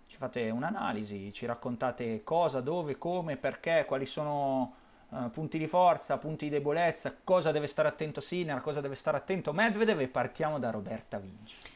[0.07, 4.75] ci fate un'analisi, ci raccontate cosa, dove, come, perché, quali sono
[5.09, 9.17] uh, punti di forza, punti di debolezza, cosa deve stare attento Sinner, cosa deve stare
[9.17, 11.74] attento Medvedev e partiamo da Roberta Vinci.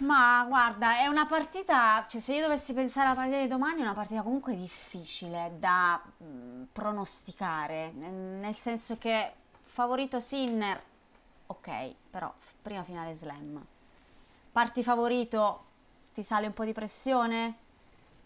[0.00, 3.82] Ma guarda, è una partita, cioè se io dovessi pensare alla partita di domani, è
[3.82, 9.32] una partita comunque difficile da mh, mm, pronosticare, nel senso che
[9.64, 10.80] favorito Sinner,
[11.46, 12.32] ok, però
[12.62, 13.64] prima finale slam.
[14.52, 15.64] Parti favorito,
[16.14, 17.56] ti sale un po' di pressione,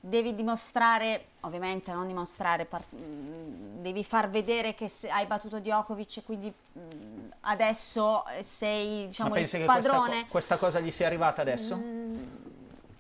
[0.05, 6.23] devi dimostrare, ovviamente non dimostrare, part- mm, devi far vedere che hai battuto Djokovic e
[6.25, 10.23] quindi mm, adesso sei diciamo Ma pensi il padrone.
[10.23, 11.77] Che questa, questa, cosa gli sia arrivata adesso?
[11.77, 12.17] Mm,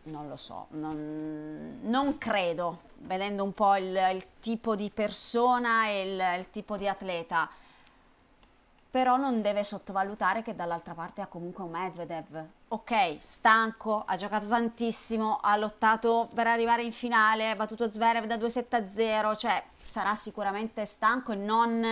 [0.04, 6.02] non lo so, non, non, credo, vedendo un po' il, il tipo di persona e
[6.02, 7.50] il, il tipo di atleta
[8.92, 12.44] però non deve sottovalutare che dall'altra parte ha comunque un Medvedev.
[12.68, 18.36] Ok, stanco, ha giocato tantissimo, ha lottato per arrivare in finale, ha battuto Zverev da
[18.36, 21.82] 2-7-0, cioè sarà sicuramente stanco e non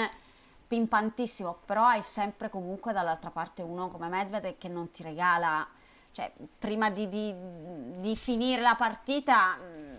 [0.69, 5.67] pimpantissimo, però hai sempre comunque dall'altra parte uno come Medvedev che non ti regala,
[6.13, 7.35] cioè prima di, di,
[7.97, 9.95] di finire la partita mm,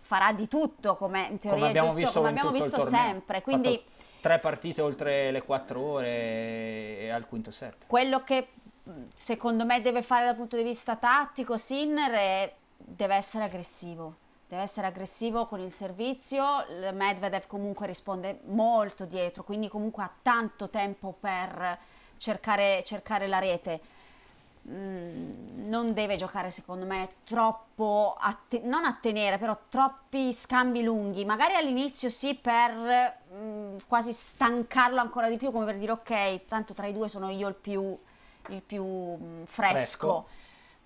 [0.00, 3.76] farà di tutto come in teoria come abbiamo giusto, visto, come abbiamo visto sempre, quindi...
[3.76, 7.86] Fatto tre partite oltre le quattro ore e al quinto set.
[7.86, 8.48] Quello che
[9.14, 14.16] secondo me deve fare dal punto di vista tattico Sinner è, deve essere aggressivo.
[14.48, 20.70] Deve essere aggressivo con il servizio, Medvedev comunque risponde molto dietro, quindi comunque ha tanto
[20.70, 21.78] tempo per
[22.16, 23.80] cercare, cercare la rete
[24.68, 31.54] non deve giocare secondo me troppo, atte- non a tenere, però troppi scambi lunghi, magari
[31.54, 36.74] all'inizio sì per mh, mm, quasi stancarlo ancora di più, come per dire ok, tanto
[36.74, 37.96] tra i due sono io il più,
[38.48, 40.24] il più mh, mm, fresco.
[40.24, 40.26] fresco.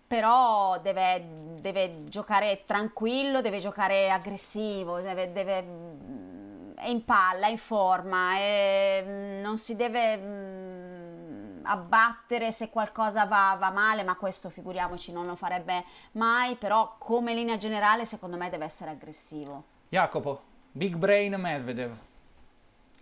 [0.07, 1.25] Però deve,
[1.61, 5.65] deve, giocare tranquillo, deve giocare aggressivo, deve, deve,
[6.75, 10.72] è in palla, è in forma, è, non si deve
[11.65, 17.35] abbattere se qualcosa va, va, male, ma questo figuriamoci non lo farebbe mai, però come
[17.35, 19.65] linea generale secondo me deve essere aggressivo.
[19.89, 21.97] Jacopo, Big Brain Medvedev.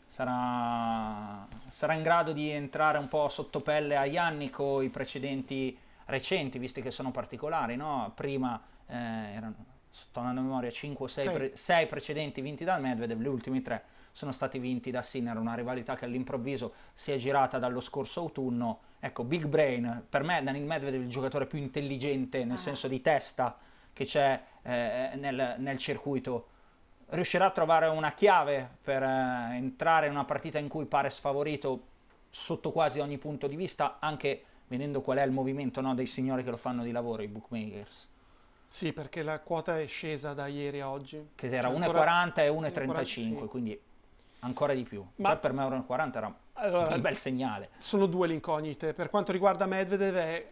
[0.06, 5.78] Sarà, sarà in grado di entrare un po' sotto pelle a Yannick o i precedenti
[6.06, 8.10] recenti, visti che sono particolari, no?
[8.16, 9.54] Prima eh, erano,
[9.88, 13.84] sto andando a memoria, 5 o 6 pre- precedenti vinti dal Medvedev, le ultime 3
[14.12, 18.80] sono stati vinti da Sinner, una rivalità che all'improvviso si è girata dallo scorso autunno.
[19.00, 22.60] Ecco, Big Brain, per me Daniel Medvedev è il giocatore più intelligente nel ah.
[22.60, 23.56] senso di testa
[23.92, 26.48] che c'è eh, nel, nel, circuito.
[27.06, 31.86] Riuscirà a trovare una chiave per eh, entrare in una partita in cui pare sfavorito
[32.30, 36.44] sotto quasi ogni punto di vista, anche vedendo qual è il movimento no, dei signori
[36.44, 38.08] che lo fanno di lavoro, i bookmakers.
[38.68, 41.30] Sì, perché la quota è scesa da ieri a oggi.
[41.34, 43.34] Che era cioè, 1,40 e 1,35, sì.
[43.48, 43.80] quindi
[44.40, 45.04] ancora di più.
[45.16, 47.70] Ma Già per me 1,40 era allora, un bel segnale.
[47.78, 48.92] Sono due le incognite.
[48.92, 50.48] Per quanto riguarda Medvedev è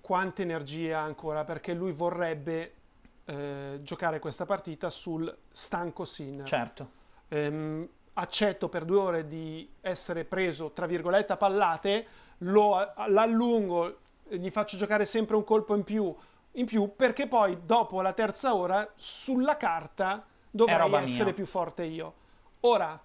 [0.00, 2.74] quanta energia ancora, perché lui vorrebbe
[3.24, 6.46] eh, giocare questa partita sul stanco Sinner.
[6.46, 6.90] Certo.
[7.28, 12.06] Ehm, accetto per due ore di essere preso, tra virgolette, a pallate,
[12.38, 16.14] lo allungo, gli faccio giocare sempre un colpo in più,
[16.52, 21.34] in più perché poi dopo la terza ora sulla carta dovrei essere mia.
[21.34, 22.14] più forte io.
[22.66, 22.98] Ora,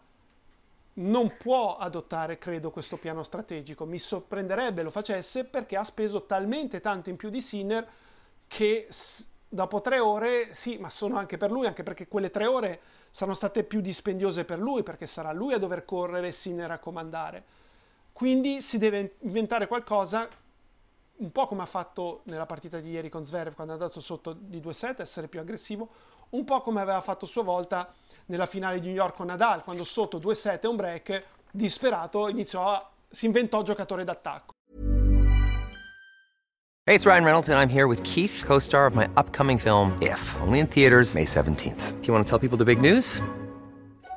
[0.94, 3.86] non può adottare, credo, questo piano strategico.
[3.86, 7.88] Mi sorprenderebbe lo facesse perché ha speso talmente tanto in più di Sinner
[8.48, 8.88] che
[9.50, 13.36] dopo tre ore, sì, ma sono anche per lui, anche perché quelle tre ore saranno
[13.36, 17.44] state più dispendiose per lui, perché sarà lui a dover correre e Sinner a comandare.
[18.14, 20.26] Quindi si deve inventare qualcosa,
[21.18, 24.32] un po' come ha fatto nella partita di ieri con Zverev, quando è andato sotto
[24.32, 25.90] di 2-7, essere più aggressivo,
[26.30, 27.94] un po' come aveva fatto a sua volta
[28.30, 32.90] nella finale di New York con Nadal, quando sotto 2-7 un break, disperato, iniziò a,
[33.10, 34.54] si inventò giocatore d'attacco.
[36.86, 40.36] Hey, it's Ryan Reynolds and I'm here with Keith, co-star of my upcoming film If,
[40.42, 42.00] only in theaters May 17th.
[42.00, 43.22] Do you want to tell people the big news?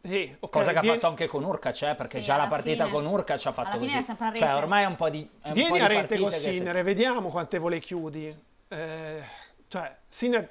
[0.00, 0.88] Sì, okay, Cosa che vieni...
[0.88, 2.96] ha fatto anche con Urkac, eh, perché sì, già la partita fine.
[2.96, 4.38] con Urkac ha fatto alla così.
[4.38, 5.28] Cioè, ormai è un po' di.
[5.42, 8.34] È vieni po di a rete con Sinner e vediamo quante vole chiudi.
[8.68, 9.22] Eh,
[9.66, 10.50] cioè, Sinner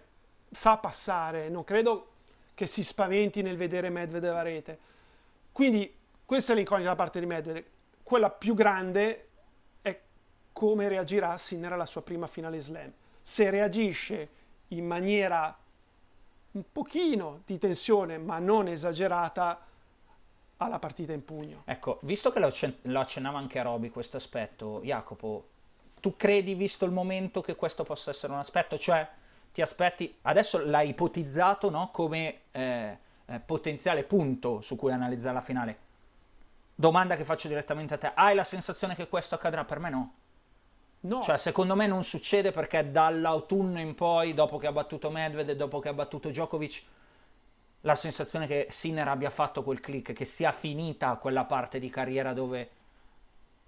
[0.51, 2.11] sa passare, non credo
[2.53, 4.79] che si spaventi nel vedere Medvedev a rete.
[5.51, 7.63] Quindi, questa è l'incognita da parte di Medvedev.
[8.03, 9.27] Quella più grande
[9.81, 9.97] è
[10.51, 12.91] come reagirà Sinner alla sua prima finale slam.
[13.21, 14.29] Se reagisce
[14.69, 15.57] in maniera
[16.57, 19.65] un pochino di tensione, ma non esagerata,
[20.57, 21.61] alla partita in pugno.
[21.65, 22.51] Ecco, visto che lo,
[22.83, 25.49] lo accennava anche a Roby questo aspetto, Jacopo,
[25.99, 28.77] tu credi, visto il momento, che questo possa essere un aspetto?
[28.77, 29.07] Cioè,
[29.51, 35.41] ti aspetti, adesso l'hai ipotizzato no, come eh, eh, potenziale punto su cui analizzare la
[35.41, 35.77] finale.
[36.73, 39.63] Domanda che faccio direttamente a te, hai la sensazione che questo accadrà?
[39.63, 40.13] Per me no.
[40.99, 41.21] No.
[41.21, 45.79] Cioè, secondo me non succede perché dall'autunno in poi, dopo che ha battuto Medvedev, dopo
[45.79, 46.83] che ha battuto Djokovic,
[47.81, 52.33] la sensazione che Sinner abbia fatto quel click, che sia finita quella parte di carriera
[52.33, 52.71] dove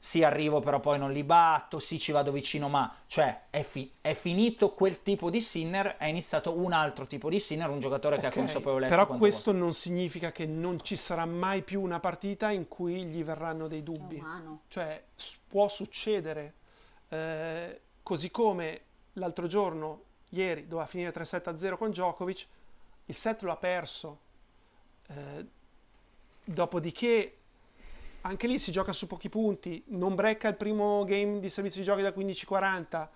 [0.01, 3.91] sì arrivo però poi non li batto, sì ci vado vicino ma, cioè è, fi-
[3.99, 8.15] è finito quel tipo di Sinner, è iniziato un altro tipo di Sinner, un giocatore
[8.15, 8.95] okay, che ha consapevolezza.
[8.95, 9.65] Però questo vuole.
[9.65, 13.83] non significa che non ci sarà mai più una partita in cui gli verranno dei
[13.83, 14.23] dubbi.
[14.69, 15.03] Cioè
[15.47, 16.53] può succedere,
[17.09, 18.81] eh, così come
[19.13, 22.47] l'altro giorno, ieri, doveva finire 3-7-0 con Djokovic,
[23.05, 24.19] il set lo ha perso.
[25.07, 25.45] Eh,
[26.43, 27.35] dopodiché
[28.21, 31.87] anche lì si gioca su pochi punti, non brecca il primo game di servizio di
[31.87, 33.07] giochi da 15-40.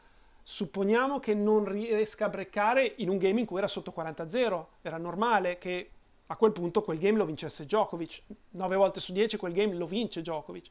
[0.45, 4.65] Supponiamo che non riesca a breccare in un game in cui era sotto 40-0.
[4.81, 5.89] Era normale che
[6.27, 8.23] a quel punto quel game lo vincesse Djokovic.
[8.51, 10.67] 9 volte su 10 quel game lo vince Djokovic.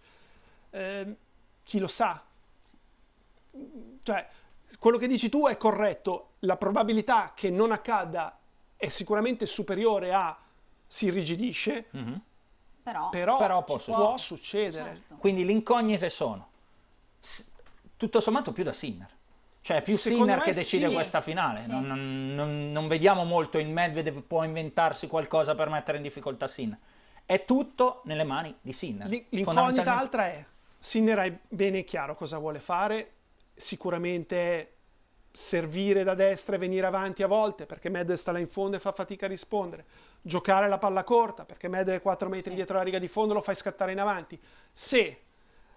[0.70, 1.16] Eh,
[1.62, 2.24] chi lo sa?
[4.02, 4.28] Cioè,
[4.78, 6.30] quello che dici tu è corretto.
[6.40, 8.38] La probabilità che non accada
[8.76, 10.36] è sicuramente superiore a
[10.86, 12.14] si irrigidisce, mm-hmm.
[12.82, 14.90] però, però, però può, può, succedere.
[14.90, 15.16] Certo.
[15.16, 16.48] Quindi le incognite sono
[17.18, 17.50] s-
[17.96, 19.08] tutto sommato più da Sinner.
[19.60, 20.92] Cioè è più Secondo Sinner che decide sì.
[20.92, 21.58] questa finale.
[21.58, 21.70] Sì.
[21.70, 26.78] Non, non, non, vediamo molto il Medvedev può inventarsi qualcosa per mettere in difficoltà Sinner.
[27.24, 29.08] È tutto nelle mani di Sinner.
[29.08, 30.44] L- l'incognita altra è
[30.76, 33.12] Sinner è bene chiaro cosa vuole fare.
[33.54, 34.72] Sicuramente
[35.32, 38.80] servire da destra e venire avanti a volte perché Medvedev sta là in fondo e
[38.80, 39.86] fa fatica a rispondere,
[40.20, 42.56] giocare la palla corta perché Medvedev è 4 metri sì.
[42.56, 44.38] dietro la riga di fondo lo fai scattare in avanti.
[44.70, 45.22] Se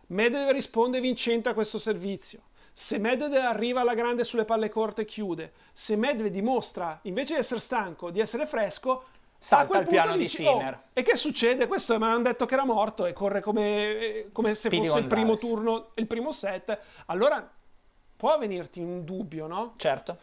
[0.07, 5.05] Medvedev risponde vincente a questo servizio, se Medvedev arriva alla grande sulle palle corte e
[5.05, 9.05] chiude, se Medvedev dimostra invece di essere stanco, di essere fresco,
[9.37, 10.73] salta il piano dici, di Sinner.
[10.73, 11.67] Oh, e che succede?
[11.67, 15.05] Questo mi hanno detto che era morto e corre come, come se Speedy fosse il
[15.05, 16.77] primo turno, il primo set.
[17.05, 17.54] Allora
[18.15, 19.73] può venirti un dubbio, no?
[19.77, 20.17] Certo.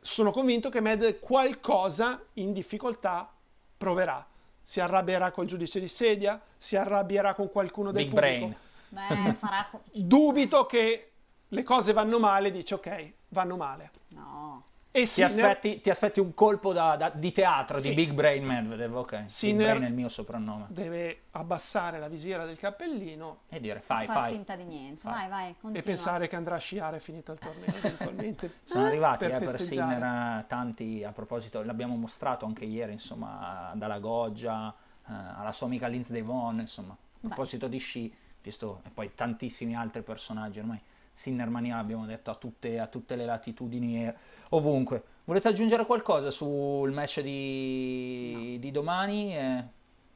[0.00, 3.28] Sono convinto che Med qualcosa in difficoltà
[3.76, 4.24] proverà.
[4.62, 8.54] Si arrabbierà col giudice di sedia, si arrabbierà con qualcuno del Big pubblico.
[8.88, 9.24] Brain.
[9.24, 9.68] Beh, farà...
[9.92, 11.10] Dubito che
[11.48, 13.90] le cose vanno male, dice ok, vanno male.
[14.08, 14.62] No.
[14.96, 17.90] E ti, aspetti, ti aspetti un colpo da, da, di teatro sì.
[17.90, 19.24] di Big Brain Medvedev, ok.
[19.26, 20.64] Sinner Big Brain è il mio soprannome.
[20.70, 24.32] Deve abbassare la visiera del cappellino e dire fai, fai.
[24.32, 25.02] finta di niente.
[25.02, 25.12] Fai.
[25.12, 25.78] Vai, vai, continua.
[25.78, 28.54] E pensare che andrà a sciare finito il torneo eventualmente.
[28.62, 33.98] Sono arrivati per, eh, per Sinner tanti, a proposito, l'abbiamo mostrato anche ieri, insomma, dalla
[33.98, 34.74] Goggia
[35.06, 36.94] eh, alla sua amica Lindsay Devon, insomma.
[36.94, 37.72] A proposito Beh.
[37.72, 40.80] di sci, visto e poi tantissimi altri personaggi ormai
[41.16, 44.14] Sinnermania abbiamo detto a tutte, a tutte le latitudini e
[44.50, 45.02] ovunque.
[45.24, 48.58] Volete aggiungere qualcosa sul match di, no.
[48.58, 49.34] di domani?
[49.34, 49.64] Eh,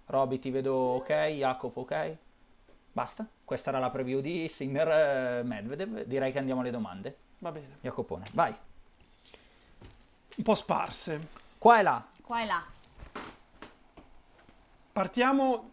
[0.05, 2.17] Roby ti vedo ok, Jacopo ok?
[2.93, 3.27] Basta?
[3.43, 4.89] Questa era la preview di Sinner
[5.39, 6.03] eh, Medvedev.
[6.05, 7.17] Direi che andiamo alle domande.
[7.39, 7.79] Va bene.
[7.81, 8.55] Jacopone, vai.
[10.37, 11.29] Un po' sparse.
[11.57, 12.07] Qua e là.
[12.21, 12.63] Qua e là.
[14.93, 15.71] Partiamo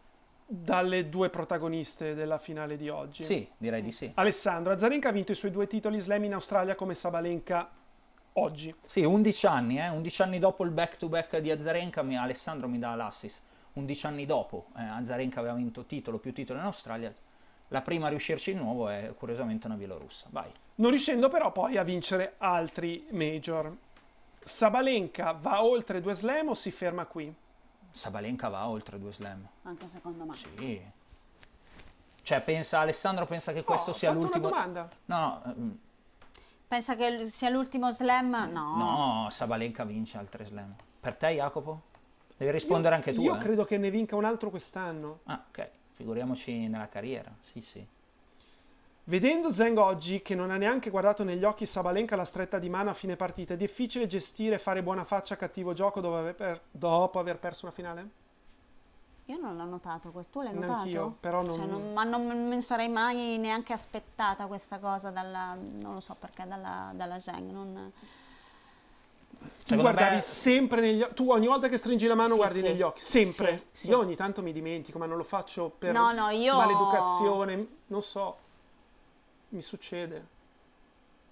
[0.50, 3.22] dalle due protagoniste della finale di oggi.
[3.22, 3.86] Sì, direi sì.
[3.86, 4.12] di sì.
[4.16, 7.70] Alessandro Azarenka ha vinto i suoi due titoli slam in Australia come Sabalenka
[8.34, 8.74] oggi.
[8.86, 9.90] Sì, 11 anni, eh?
[9.90, 13.42] 11 anni dopo il back-to-back di Azarenka, mi, Alessandro mi dà l'assist.
[13.74, 17.14] 11 anni dopo, eh, Azarenka aveva vinto titolo più titolo in Australia.
[17.70, 20.28] La prima a riuscirci di nuovo è curiosamente una bielorussa.
[20.30, 20.50] Vai.
[20.76, 23.76] Non riuscendo però poi a vincere altri major.
[24.42, 27.34] Sabalenka va oltre due slam o si ferma qui?
[27.98, 29.46] Sabalenka va oltre due slam.
[29.64, 30.36] Anche secondo me.
[30.36, 30.82] Sì.
[32.22, 34.48] Cioè, pensa, Alessandro pensa che questo oh, sia l'ultimo...
[34.48, 34.90] Una domanda.
[35.06, 35.44] No, no.
[35.46, 35.80] Ehm,
[36.68, 38.50] pensa che sia l'ultimo slam?
[38.52, 38.76] No.
[38.78, 40.76] No, Sabalenka vince altre slam.
[41.00, 41.84] Per te, Jacopo?
[42.38, 43.22] Devi rispondere io, anche tu.
[43.24, 43.40] Io eh?
[43.40, 45.22] credo che ne vinca un altro quest'anno.
[45.24, 45.70] Ah, ok.
[45.92, 47.34] Figuriamoci nella carriera.
[47.42, 47.86] Sì, sì.
[49.10, 52.90] Vedendo Zeng oggi, che non ha neanche guardato negli occhi Sabalenka la stretta di mano
[52.90, 56.36] a fine partita, è difficile gestire e fare buona faccia a cattivo gioco dopo aver,
[56.36, 56.62] per...
[56.70, 58.10] dopo aver perso una finale?
[59.28, 60.74] Io non l'ho notato questo, tu l'hai notato?
[60.74, 61.54] Anch'io, però non...
[61.54, 61.94] Cioè, non...
[61.94, 65.56] Ma non mi sarei mai neanche aspettata questa cosa dalla...
[65.56, 67.92] non lo so perché, dalla, dalla Zeng, non...
[69.66, 70.22] Tu guardavi me...
[70.22, 72.64] sempre negli occhi, tu ogni volta che stringi la mano sì, guardi sì.
[72.66, 73.68] negli occhi, sempre.
[73.72, 76.58] Sì, io ogni tanto mi dimentico, ma non lo faccio per no, no, io...
[76.58, 78.40] maleducazione, non so
[79.50, 80.36] mi succede.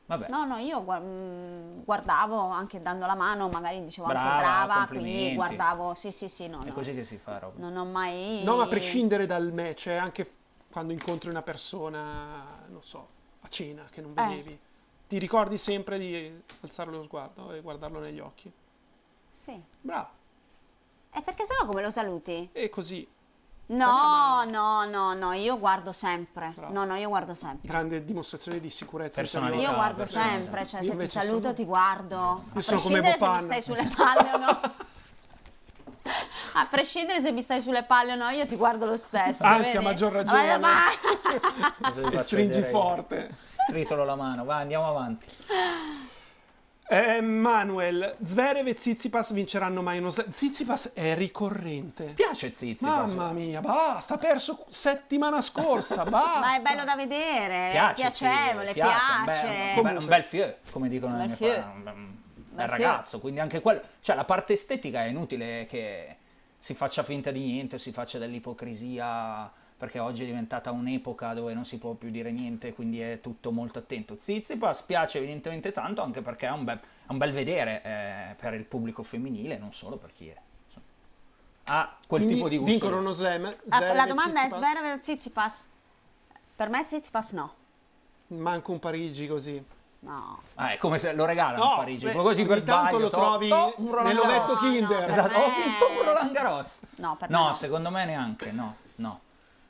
[0.08, 0.28] Vabbè.
[0.30, 5.34] No, no, io mm, guardavo anche dando la mano, magari dicevo brava, anche brava, quindi
[5.34, 6.62] guardavo, sì, sì, sì, no.
[6.62, 6.74] È no.
[6.74, 7.58] così che si fa, Rob.
[7.58, 8.44] Non ho mai...
[8.44, 10.30] No, a prescindere dal match, eh, anche
[10.70, 13.08] quando incontri una persona, non so,
[13.42, 14.28] a cena che non eh.
[14.28, 14.60] vedevi, eh.
[15.08, 18.52] ti ricordi sempre di alzare lo sguardo e guardarlo negli occhi.
[19.28, 19.60] Sì.
[19.82, 20.10] Bravo.
[21.12, 22.50] E perché sennò come lo saluti?
[22.52, 23.08] E così.
[23.68, 26.54] No, no, no, no, io guardo sempre.
[26.56, 26.72] Bravo.
[26.72, 27.68] No, no, io guardo sempre.
[27.68, 29.22] Grande dimostrazione di sicurezza.
[29.22, 31.54] Io guardo sempre, cioè io se ti saluto sono...
[31.54, 32.44] ti guardo.
[32.54, 33.40] Io a sono come Bopan.
[33.40, 34.60] se mi stai sulle palle o no.
[36.58, 39.44] A prescindere se mi stai sulle palle o no, io ti guardo lo stesso.
[39.44, 39.78] Anzi, vedi?
[39.78, 40.60] a maggior ragione.
[42.14, 43.36] e stringi forte.
[43.44, 45.28] Stritolo la mano, va, andiamo avanti.
[46.88, 50.30] Eh, Manuel, Zverev e Zizipas vinceranno mai uno slam.
[50.30, 52.06] Zizipas è ricorrente.
[52.14, 53.12] Piace Zizipas.
[53.14, 56.40] Mamma mia, basta, ha perso settimana scorsa, basta.
[56.46, 59.24] Ma è bello da vedere, piace, è piacevole, sì, piace.
[59.24, 59.74] piace.
[59.78, 61.60] Un, bel, un bel fieu, come dicono nel fieu.
[61.60, 62.14] un bel, un
[62.52, 66.18] bel ragazzo, quindi anche quello, cioè la parte estetica è inutile che
[66.58, 71.66] si faccia finta di niente, si faccia dell'ipocrisia perché oggi è diventata un'epoca dove non
[71.66, 74.16] si può più dire niente, quindi è tutto molto attento.
[74.18, 78.54] Zizipas piace evidentemente tanto anche perché è un bel, è un bel vedere eh, per
[78.54, 80.38] il pubblico femminile, non solo per chi è.
[81.68, 82.72] Ha quel quindi tipo di gusto.
[82.72, 83.54] Vincono uno slam?
[83.70, 85.68] Ah, la domanda è Zverev o Zizipas?
[86.56, 87.54] Per me Zizipas no.
[88.28, 89.64] Manco un Parigi così.
[90.00, 90.42] No.
[90.54, 93.00] Ah, è come se lo regalano no, a Parigi, beh, così per sbaglio.
[93.00, 95.00] lo trovi oh, un nell'ovetto no, Kinder.
[95.00, 95.44] No, esatto, me...
[95.44, 96.80] ho vinto un Roland Garros.
[96.98, 97.54] No, per no, me no.
[97.54, 99.20] secondo me neanche, no, no.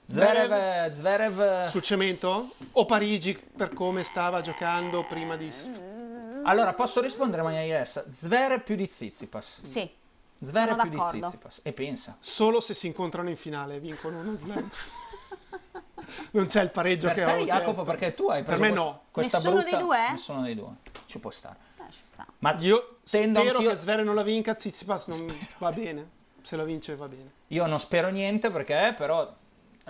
[0.07, 5.51] Zverev, Zverev sul cemento o Parigi per come stava giocando prima di
[6.43, 8.07] Allora, posso rispondere Maria Yes?
[8.09, 9.61] Zverev più di Tsitsipas.
[9.63, 9.89] Sì.
[10.41, 11.11] Zverev più d'accordo.
[11.11, 12.17] di Tsitsipas e pensa.
[12.19, 14.69] Solo se si incontrano in finale vincono uno slam.
[16.31, 17.83] non c'è il pareggio per che te, ho Jacopo, chiesto.
[17.83, 19.01] perché tu hai preso Per me no.
[19.11, 19.75] questa Nessuno brutta...
[19.75, 20.11] dei due?
[20.11, 20.69] Nessuno dei due.
[21.07, 21.55] Ci può stare.
[21.79, 22.25] Eh, ci sta.
[22.39, 26.09] Ma Io tendo spero anch'io- che Zverev non la vinca, Tsitsipas non va bene.
[26.43, 27.31] Se la vince va bene.
[27.47, 29.33] Io non spero niente perché però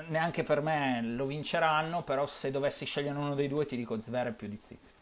[0.08, 4.34] neanche per me lo vinceranno, però se dovessi scegliere uno dei due ti dico Zverev
[4.36, 4.94] più di Tsitsipas.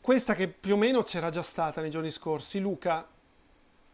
[0.00, 3.06] Questa che più o meno c'era già stata nei giorni scorsi, Luca,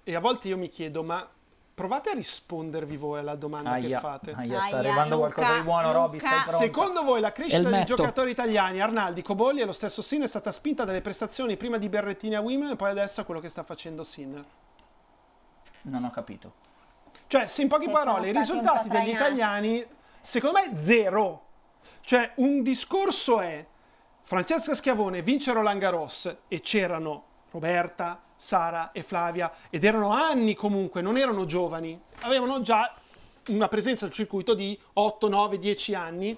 [0.04, 1.28] e a volte io mi chiedo, ma
[1.74, 4.30] provate a rispondervi voi alla domanda che Aia, fate.
[4.30, 5.98] aia, sta Aia, arrivando Luca, qualcosa di buono, Luca.
[5.98, 6.58] Roby, stai pronto?
[6.58, 10.52] Secondo voi la crescita dei giocatori italiani, Arnaldi, Cobolli e lo stesso Sinner è stata
[10.52, 13.64] spinta dalle prestazioni prima di Berrettini a Wimbledon e poi adesso a quello che sta
[13.64, 14.44] facendo Sinner?
[15.82, 16.64] Non ho capito.
[17.26, 19.84] Cioè, se in poche Se parole, i risultati degli italiani,
[20.26, 21.44] secondo me, zero.
[22.00, 23.64] Cioè, un discorso è
[24.22, 31.00] Francesca Schiavone vince Roland Garros e c'erano Roberta, Sara e Flavia ed erano anni comunque,
[31.00, 32.92] non erano giovani, avevano già
[33.48, 36.36] una presenza al circuito di 8, 9, 10 anni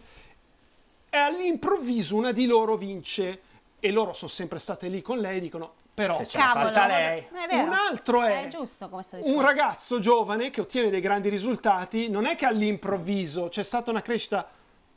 [1.08, 3.40] e all'improvviso una di loro vince
[3.80, 6.86] e loro sono sempre state lì con lei dicono però Se ce l'ha Cavolo, fatta
[6.86, 7.26] lei.
[7.50, 8.88] un altro è, È giusto
[9.24, 14.00] un ragazzo giovane che ottiene dei grandi risultati, non è che all'improvviso c'è stata una
[14.00, 14.48] crescita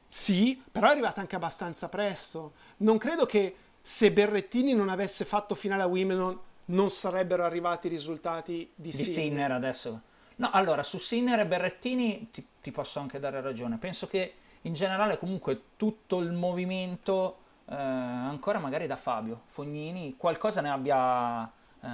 [0.08, 2.54] Sì, però è arrivata anche abbastanza presto.
[2.78, 7.90] Non credo che se Berrettini non avesse fatto finale a Wimbledon non sarebbero arrivati i
[7.90, 9.14] risultati di, di Sinner.
[9.14, 10.02] Sinner adesso.
[10.36, 13.78] No, allora su Sinner e Berrettini ti, ti, posso anche dare ragione.
[13.78, 17.38] Penso che in generale comunque tutto il movimento,
[17.72, 21.50] eh, ancora magari da Fabio Fognini, qualcosa ne abbia,
[21.82, 21.90] eh,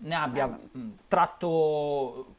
[0.00, 0.78] ne abbia eh.
[1.08, 2.34] tratto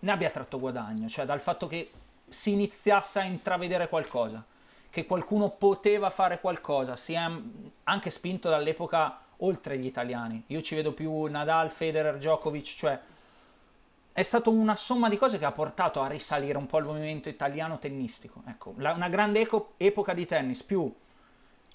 [0.00, 1.90] ne abbia tratto guadagno, cioè dal fatto che
[2.28, 4.44] si iniziasse a intravedere qualcosa,
[4.90, 7.30] che qualcuno poteva fare qualcosa, si è
[7.84, 10.44] anche spinto dall'epoca oltre gli italiani.
[10.48, 13.00] Io ci vedo più Nadal, Federer, Djokovic, cioè
[14.12, 17.28] è stata una somma di cose che ha portato a risalire un po' il movimento
[17.28, 18.42] italiano tennistico.
[18.46, 20.92] Ecco, la, una grande eco, epoca di tennis, più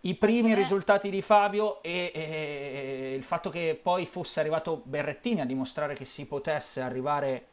[0.05, 0.55] i primi eh.
[0.55, 5.93] risultati di Fabio e, e, e, il fatto che poi fosse arrivato Berrettini a dimostrare
[5.95, 7.47] che si potesse arrivare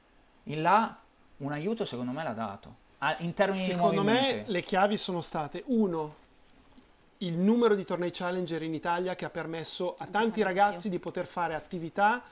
[0.45, 0.99] in là,
[1.39, 2.89] un aiuto secondo me l'ha dato.
[3.19, 6.17] In termini secondo me le chiavi sono state, uno,
[7.19, 11.27] il numero di tornei challenger in Italia che ha permesso a tanti ragazzi di poter
[11.27, 12.23] fare attività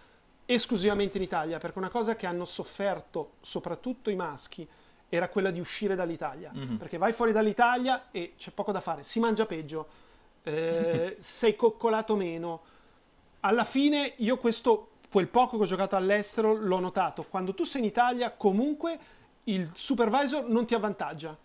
[0.45, 4.67] esclusivamente in Italia, perché una cosa che hanno sofferto soprattutto i maschi
[5.09, 6.77] era quella di uscire dall'Italia, mm-hmm.
[6.77, 9.87] perché vai fuori dall'Italia e c'è poco da fare, si mangia peggio,
[10.49, 12.63] eh, sei coccolato meno.
[13.41, 17.25] Alla fine io questo, quel poco che ho giocato all'estero, l'ho notato.
[17.29, 18.99] Quando tu sei in Italia, comunque
[19.45, 21.37] il supervisor non ti avvantaggia.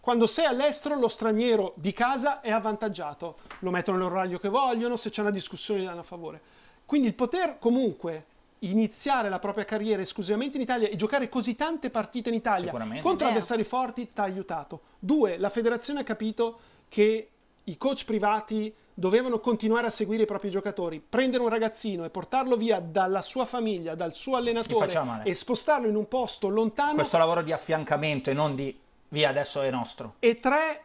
[0.00, 3.36] Quando sei all'estero, lo straniero di casa è avvantaggiato.
[3.60, 6.40] Lo mettono nell'orario che vogliono, se c'è una discussione gli danno a favore.
[6.84, 8.26] Quindi il poter comunque
[8.60, 12.70] iniziare la propria carriera esclusivamente in Italia e giocare così tante partite in Italia
[13.00, 14.82] contro avversari forti ti ha aiutato.
[14.98, 17.31] Due, la federazione ha capito che
[17.64, 22.56] i coach privati dovevano continuare a seguire i propri giocatori, prendere un ragazzino e portarlo
[22.56, 26.94] via dalla sua famiglia, dal suo allenatore e spostarlo in un posto lontano.
[26.94, 28.76] Questo lavoro di affiancamento e non di
[29.08, 30.14] via adesso è nostro.
[30.18, 30.84] E tre,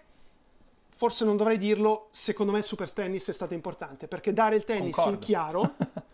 [0.95, 4.63] forse non dovrei dirlo, secondo me il super tennis è stato importante perché dare il
[4.63, 5.17] tennis Concordo.
[5.17, 5.71] in chiaro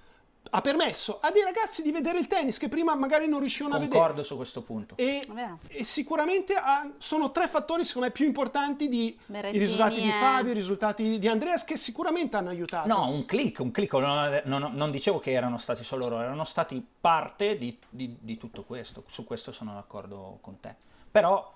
[0.55, 3.97] ha permesso a dei ragazzi di vedere il tennis che prima magari non riuscivano Concordo
[3.97, 4.23] a vedere.
[4.23, 4.95] Concordo su questo punto.
[4.97, 5.21] E,
[5.69, 10.51] e sicuramente ha, sono tre fattori, secondo me, più importanti di i risultati di Fabio,
[10.51, 12.87] i risultati di Andreas, che sicuramente hanno aiutato.
[12.87, 13.93] No, un click, un click.
[13.93, 18.37] Non, non, non dicevo che erano stati solo loro, erano stati parte di, di, di
[18.37, 19.03] tutto questo.
[19.07, 20.75] Su questo sono d'accordo con te.
[21.09, 21.51] Però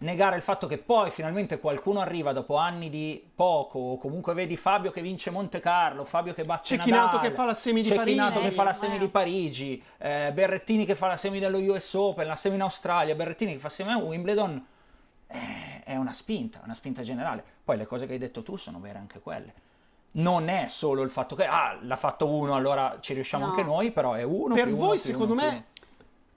[0.00, 4.56] negare il fatto che poi finalmente qualcuno arriva dopo anni di poco, o comunque vedi
[4.56, 8.30] Fabio che vince Monte Carlo, Fabio che batte Nadal, che fa la semi di Parigi,
[8.40, 12.26] che fa la semi di Parigi, eh, Berrettini che fa la semi dello US Open,
[12.26, 14.66] la semi in Australia, Berrettini che fa semi a Wimbledon,
[15.26, 17.44] eh, è una spinta, una spinta generale.
[17.62, 19.68] Poi le cose che hai detto tu sono vere anche quelle.
[20.12, 23.50] Non è solo il fatto che, ah, l'ha fatto uno, allora ci riusciamo no.
[23.50, 25.66] anche noi, però è uno Per voi, uno, secondo uno, me,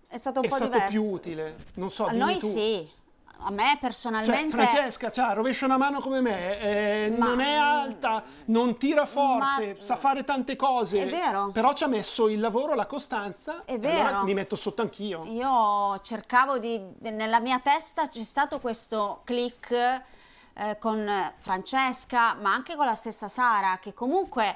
[0.08, 0.92] è stato un è po' stato diverso.
[0.92, 1.56] più utile.
[1.76, 2.48] Non so, a noi tu.
[2.48, 3.02] sì
[3.44, 4.50] a me personalmente...
[4.50, 7.26] Cioè, Francesca, cioè, rovescia una mano come me, eh, ma...
[7.28, 9.84] non è alta, non tira forte, ma...
[9.84, 11.04] sa fare tante cose.
[11.04, 11.52] È vero.
[11.52, 13.64] Però ci ha messo il lavoro, la costanza.
[13.66, 14.08] È vero.
[14.08, 15.26] Allora mi metto sotto anch'io.
[15.26, 16.82] Io cercavo di...
[17.02, 23.28] Nella mia testa c'è stato questo click eh, con Francesca, ma anche con la stessa
[23.28, 24.56] Sara, che comunque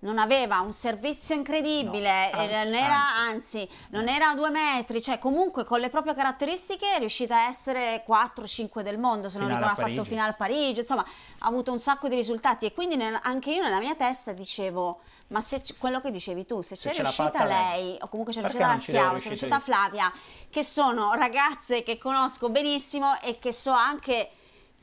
[0.00, 3.58] non aveva un servizio incredibile, no, anzi, non era, anzi.
[3.58, 7.48] anzi, non era a due metri, cioè comunque con le proprie caratteristiche è riuscita a
[7.48, 11.04] essere 4-5 del mondo, se non ricordo ha fatto finale a Parigi, insomma
[11.38, 12.66] ha avuto un sacco di risultati.
[12.66, 16.62] E quindi nel, anche io nella mia testa dicevo ma se quello che dicevi tu,
[16.62, 20.10] se, se c'è riuscita lei, lei, o comunque c'è riuscita la Schiavo, c'è riuscita Flavia,
[20.48, 24.30] che sono ragazze che conosco benissimo e che so anche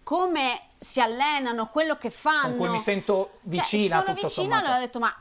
[0.04, 2.50] come si allenano, quello che fanno.
[2.50, 4.04] Con cui mi sento vicina.
[4.04, 5.14] Cioè, sono vicina, allora ho detto, ma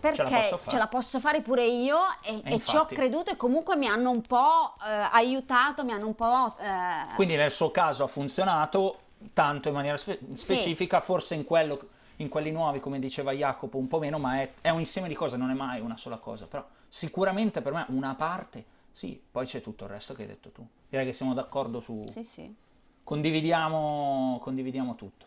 [0.00, 3.30] perché ce la, ce la, posso fare pure io e, e, e ci ho creduto
[3.30, 6.56] e comunque mi hanno un po' eh, aiutato, mi hanno un po'...
[6.58, 7.14] Eh...
[7.14, 8.98] Quindi nel suo caso ha funzionato
[9.32, 11.04] tanto in maniera spe- specifica, sì.
[11.04, 11.78] forse in, quello,
[12.16, 15.14] in quelli nuovi, come diceva Jacopo, un po' meno, ma è, è un insieme di
[15.14, 19.46] cose, non è mai una sola cosa, però sicuramente per me una parte, sì, poi
[19.46, 20.66] c'è tutto il resto che hai detto tu.
[20.88, 22.04] Direi che siamo d'accordo su...
[22.08, 22.64] Sì, sì
[23.06, 25.26] condividiamo, condividiamo tutto.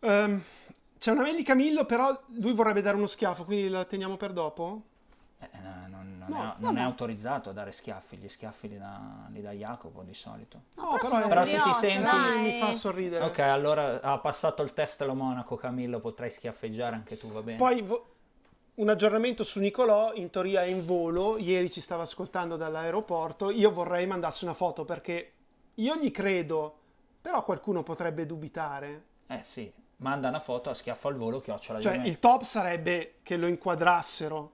[0.00, 0.42] Um,
[0.98, 4.32] c'è una mail di Camillo, però lui vorrebbe dare uno schiaffo, quindi la teniamo per
[4.32, 4.82] dopo?
[5.38, 8.68] Eh, no, non, non, no, è, non no, è, autorizzato a dare schiaffi, gli schiaffi
[8.68, 10.64] li dà, li dà Jacopo di solito.
[10.76, 12.42] No, però, però se ti senti dai.
[12.42, 13.24] mi fa sorridere.
[13.24, 17.56] Ok, allora ha passato il test lo monaco Camillo, potrai schiaffeggiare anche tu, va bene?
[17.56, 18.14] Poi vo-
[18.74, 23.72] un aggiornamento su Nicolò, in teoria è in volo, ieri ci stava ascoltando dall'aeroporto, io
[23.72, 25.32] vorrei mandarsi una foto perché
[25.74, 26.78] io gli credo,
[27.20, 29.04] però qualcuno potrebbe dubitare.
[29.26, 33.36] Eh sì, manda una foto a schiaffo al volo chiocciola Cioè, il top sarebbe che
[33.36, 34.52] lo inquadrassero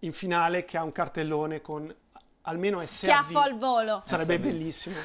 [0.00, 1.94] in finale che ha un cartellone con
[2.42, 2.86] almeno SAV.
[2.86, 4.02] Schiaffo al volo.
[4.04, 4.96] Sarebbe bellissimo.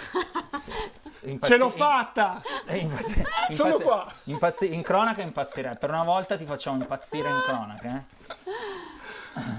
[1.21, 2.41] Impazzi- Ce l'ho fatta!
[2.65, 4.11] Eh, impazzi- Sono qua.
[4.25, 5.77] impazzi- in cronaca impazzirei.
[5.77, 7.97] Per una volta ti facciamo impazzire in cronaca.
[7.97, 8.05] Eh?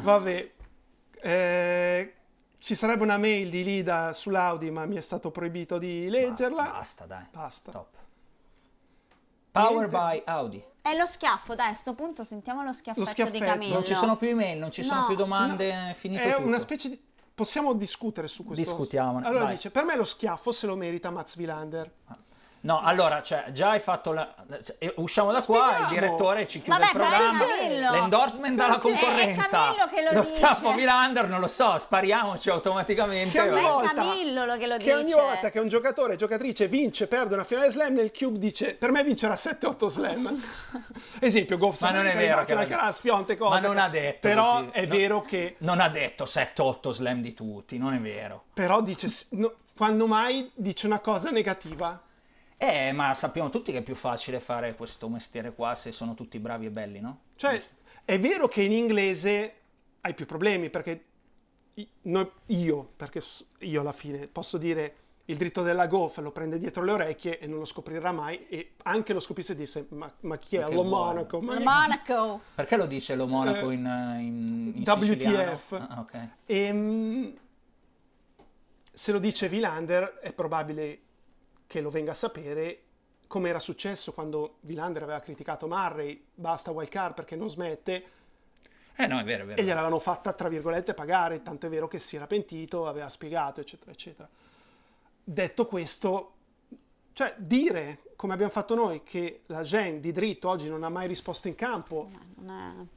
[0.03, 0.53] Vabbè,
[1.21, 2.14] eh,
[2.59, 6.63] ci sarebbe una mail di Lida sull'Audi, ma mi è stato proibito di leggerla.
[6.71, 7.25] Basta, dai.
[7.31, 7.71] Basta.
[7.73, 7.97] Top.
[9.51, 9.97] Power Niente.
[9.97, 10.65] by Audi.
[10.81, 13.45] È lo schiaffo, dai, a sto punto sentiamo lo schiaffetto, di schiaffetto.
[13.45, 13.75] Camillo.
[13.75, 15.07] Non ci sono più email, non ci sono No.
[15.07, 16.47] più domande, è finito È tutto.
[16.47, 17.07] una specie di...
[17.35, 18.63] Possiamo discutere su questo?
[18.65, 19.55] Discutiamone, Allora vai.
[19.55, 21.91] dice, per me lo schiaffo se lo merita Mats Wilander.
[22.61, 24.35] No, allora, cioè, già hai fatto la...
[24.65, 25.93] cioè, usciamo da qua, il Spieghiamo.
[25.93, 27.91] direttore ci chiude Vabbè, il programma, Camillo.
[27.93, 29.47] l'endorsement dalla concorrenza.
[29.47, 30.35] È Camillo che lo dice.
[30.35, 33.33] schiaffo Vilander, non lo so, spariamoci automaticamente.
[33.41, 35.21] Che ogni Ma è volta, Camillo lo che lo che ogni dice.
[35.21, 39.05] volta che un giocatore giocatrice vince, perde una finale slam, nel cube dice per me
[39.05, 40.43] vincerà 7-8 slam.
[41.21, 43.55] Esempio, Goff Ma non è vero che la sfionte cose.
[43.55, 44.69] Ma non ha detto Però così.
[44.73, 44.95] è No.
[44.95, 48.45] vero che Non ha detto 7-8 slam di tutti, non è vero.
[48.53, 52.01] però dice no, quando mai dice una cosa negativa.
[52.61, 56.39] Eh, ma sappiamo tutti che è più facile fare questo mestiere qua se sono tutti
[56.41, 57.21] bravi e belli, no?
[57.37, 57.63] Cioè,
[58.05, 59.55] è vero che in inglese
[60.01, 61.05] hai più problemi perché
[62.47, 63.23] io, perché
[63.61, 64.95] io alla fine posso dire
[65.27, 68.73] il dritto della Goff lo prende dietro le orecchie e non lo scoprirà mai e
[68.85, 70.65] anche lo scoprisse e disse ma, ma chi è?
[70.65, 70.83] Che Lo?
[70.83, 71.41] Monaco?
[71.41, 72.41] Ma- Monaco.
[72.57, 73.85] Perché lo dice lo Monaco Eh, in,
[74.21, 75.05] in, in WTF.
[75.05, 75.61] siciliano?
[75.71, 76.29] Ah, ok.
[76.47, 77.35] Ehm,
[78.93, 80.99] se lo dice Vilander è probabile
[81.69, 82.83] che lo venga a sapere
[83.29, 88.05] come era successo quando Vilander aveva criticato Murray basta wild card perché non smette.
[88.97, 89.61] Eh no, è vero, è vero.
[89.61, 93.61] e gliel'avevano fatta tra virgolette pagare tanto è vero che si era pentito aveva spiegato
[93.61, 94.29] eccetera eccetera.
[95.23, 96.33] Detto questo
[97.12, 101.07] cioè dire come abbiamo fatto noi che la Gen di dritto oggi non ha mai
[101.07, 102.89] risposto in campo Non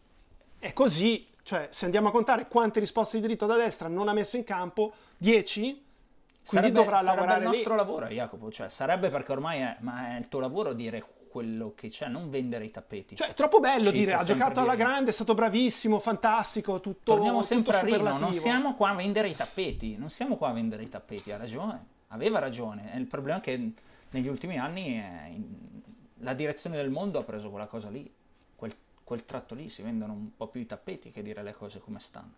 [0.61, 4.13] è così, cioè se andiamo a contare quante risposte di diritto da destra non ha
[4.13, 5.83] messo in campo, 10,
[6.43, 7.55] quindi Sarebbe- dovrà sarebbe lavorare il lì.
[7.55, 11.71] nostro lavoro, Jacopo, cioè sarebbe perché ormai è, ma è il tuo lavoro dire quello
[11.75, 13.15] che c'è, non vendere i tappeti.
[13.15, 14.83] Cioè è troppo bello Cito dire, ha giocato alla dire.
[14.83, 18.95] grande, è stato bravissimo, fantastico, tutto, Torniamo tutto sempre a Rino, non siamo qua a
[18.95, 23.05] vendere i tappeti, non siamo qua a vendere i tappeti, ha ragione, aveva ragione, il
[23.05, 23.71] problema è che
[24.09, 25.69] negli ultimi anni è in-
[26.23, 28.11] la direzione del mondo ha preso quella cosa lì,
[28.55, 28.73] quel,
[29.03, 31.99] quel tratto lì, si vendono un po' più i tappeti che dire le cose come
[31.99, 32.33] stanno.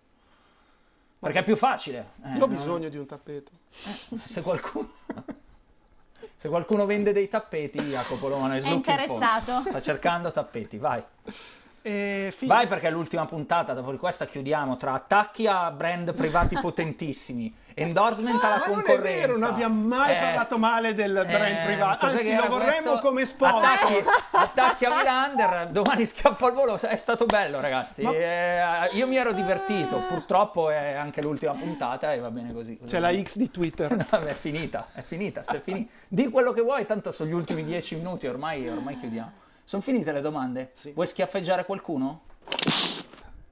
[1.24, 2.12] Perché è più facile.
[2.26, 2.48] eh, Io ho no?
[2.48, 3.52] bisogno di un tappeto.
[3.70, 4.88] Se qualcuno,
[6.36, 8.72] se qualcuno vende dei tappeti, Jacopo Lomano È for.
[8.72, 9.62] interessato.
[9.68, 11.04] Sta cercando tappeti, vai.
[11.86, 16.14] E fi- Vai perché è l'ultima puntata, dopo di questa chiudiamo tra attacchi a brand
[16.14, 19.28] privati potentissimi, endorsement alla Ma non è concorrenza.
[19.28, 23.00] vero, non abbiamo mai Eh, parlato male del brand eh, privato, anzi lo vorremmo questo?
[23.00, 23.64] come sponsor.
[23.64, 29.08] Attacchi, attacchi a Vilander, domani schiaffo al volo, è stato bello ragazzi, Ma- Eh, io
[29.08, 32.80] mi ero divertito, purtroppo è anche l'ultima puntata e va bene così.
[32.86, 33.92] C'è la X di Twitter.
[34.14, 37.64] No, è finita, è finita, è fini- Di quello che vuoi, tanto sono gli ultimi
[37.64, 39.32] dieci minuti, ormai, ormai chiudiamo.
[39.64, 40.72] Sono finite le domande?
[40.94, 42.22] Vuoi schiaffeggiare qualcuno?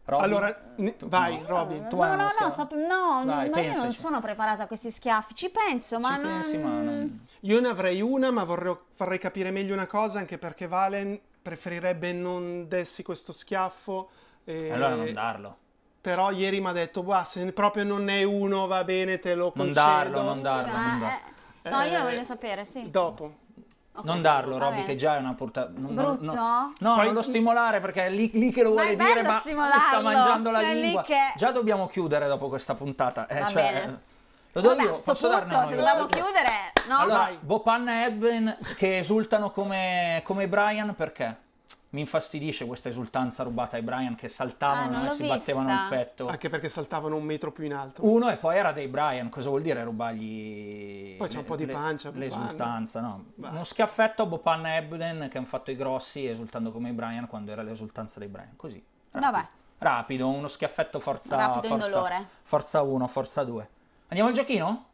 [0.04, 0.24] Robby?
[0.24, 1.88] Allora, ne- vai Robby.
[1.88, 3.94] Tu no, hai no, no, sto- no, Vai, ma io non pensaci.
[4.00, 5.36] sono preparata a questi schiaffi.
[5.36, 6.32] Ci penso, ma Ci non...
[6.32, 7.26] pensi, ma non...
[7.42, 12.14] Io ne avrei una, ma vorrei, vorrei capire meglio una cosa, anche perché Valen preferirebbe
[12.14, 14.10] non dessi questo schiaffo.
[14.44, 15.58] e- Allora non darlo.
[16.02, 19.36] Però ieri mi ha detto, "Bah, se proprio non ne è uno, va bene, te
[19.36, 19.74] lo Non concedo.
[19.74, 21.06] darlo, non darlo, non Eh, darlo.
[21.62, 21.70] eh.
[21.70, 22.90] No, io Eh, lo voglio sapere, sì.
[22.90, 23.36] Dopo.
[24.02, 25.70] Ok, Non darlo, Robby, che già è una portata.
[25.74, 26.24] Brutto?
[26.34, 29.22] No, Poi- non lo stimolare perché è lì, lì che lo Ma vuole è dire,
[29.24, 31.02] ma stimolarlo, sta mangiando la è lì lingua.
[31.04, 33.28] che- Già dobbiamo chiudere dopo questa puntata.
[33.28, 34.02] Eh, Va cioè, bene.
[34.54, 36.50] Lo do Vabbè, io, posso darne uno se dobbiamo chiudere,
[36.88, 36.98] no?
[36.98, 37.38] Allora, Vai.
[37.40, 41.38] Bopan e Edwin che esultano come, come Brian perché?
[41.92, 45.78] Mi infastidisce questa esultanza rubata ai Brian che Ah, saltavano non e si battevano il
[45.78, 45.90] vista.
[45.96, 46.28] petto.
[46.28, 48.06] Anche perché saltavano un metro più in alto.
[48.06, 51.56] Uno e poi era dei Brian, cosa vuol dire rubargli Poi c'è un le- po'
[51.58, 52.28] di le- pancia, Bopan.
[52.28, 53.26] L'esultanza, no.
[53.36, 57.28] Uno schiaffetto a Bopan e Ebden che hanno fatto i grossi esultando come i Brian
[57.28, 58.82] quando era l'esultanza dei Brian, così.
[59.12, 59.48] Rapido, Vabbè.
[59.80, 62.26] Rapido, uno schiaffetto forza Rapido forza, indolore.
[62.44, 63.70] forza 1, forza 2.
[64.08, 64.86] Andiamo al giochino?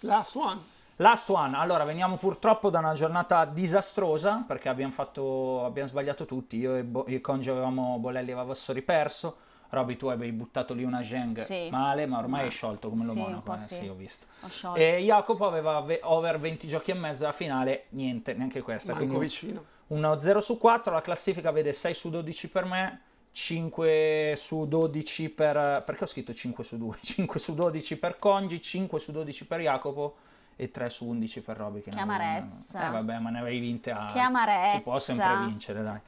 [0.00, 0.60] Last one.
[0.98, 6.56] Last one, allora veniamo purtroppo da una giornata disastrosa perché abbiamo, fatto, abbiamo sbagliato tutti,
[6.56, 9.36] io e, Bo- io e Congi avevamo, Bolelli aveva Vassori perso,
[9.70, 11.66] Roby tu avevi buttato lì una Zheng Sì.
[11.68, 13.74] male ma ormai è sciolto come lo Sì, Monaco, eh, sì.
[13.74, 14.26] sì ho visto.
[14.68, 14.76] Ho.
[14.76, 19.06] E Jacopo aveva ve- over 20 giochi e mezzo alla finale, niente, neanche questa, Manco
[19.08, 19.64] quindi vicino.
[19.88, 23.00] un 0 su 4, la classifica vede 6 su 12 per me,
[23.32, 25.82] 5 su 12 per...
[25.84, 26.96] perché ho scritto 5 su 2?
[27.02, 30.14] 5 su 12 per Congi, 5 su 12 per Jacopo
[30.56, 31.80] e 3 su 11 per Roby.
[31.80, 32.86] Che Che ne aveva- amarezza.
[32.86, 34.10] Eh vabbè, ma ne avevi vinte a...
[34.12, 34.76] Che amarezza.
[34.76, 36.00] Si può sempre vincere, dai.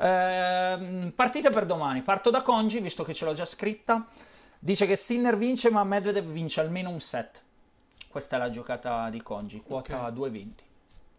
[0.00, 4.06] Ehm, partite per domani, parto da Congi, visto che ce l'ho già scritta.
[4.58, 7.42] Dice che Sinner vince, ma Medvedev vince almeno un set.
[8.08, 10.30] Questa è la giocata di Congi, quota okay.
[10.30, 10.52] 2,20.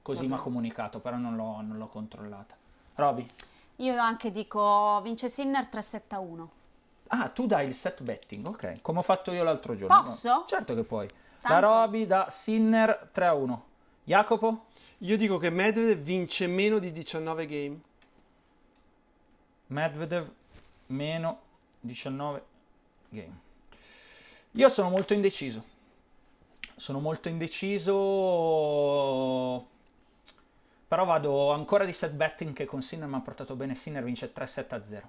[0.01, 2.55] Così mi ha comunicato, però non l'ho, non l'ho controllata.
[2.95, 3.27] Roby?
[3.77, 6.47] Io anche dico vince Sinner 3-7-1.
[7.09, 8.81] Ah, tu dai il set betting, ok.
[8.81, 10.03] Come ho fatto io l'altro giorno.
[10.03, 10.29] Posso?
[10.29, 11.07] No, certo che puoi.
[11.41, 11.47] Tanto.
[11.47, 13.59] La Roby da Sinner 3-1.
[14.03, 14.65] Jacopo?
[14.99, 17.79] Io dico che Medvedev vince meno di 19 game.
[19.67, 20.29] Medvedev
[20.87, 21.41] meno
[21.79, 22.43] 19
[23.09, 23.39] game.
[24.51, 25.63] Io sono molto indeciso.
[26.75, 27.93] Sono molto indeciso.
[30.87, 33.75] Però vado ancora di set betting che con Sinner mi ha portato bene.
[33.75, 35.03] Sinner vince 3-7-0.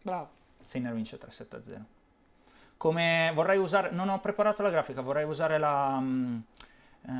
[0.00, 0.30] Bravo.
[0.62, 1.82] Sinner vince 3-7-0.
[2.84, 6.42] Come vorrei usare, non ho preparato la grafica, vorrei usare la, um,
[7.00, 7.12] uh,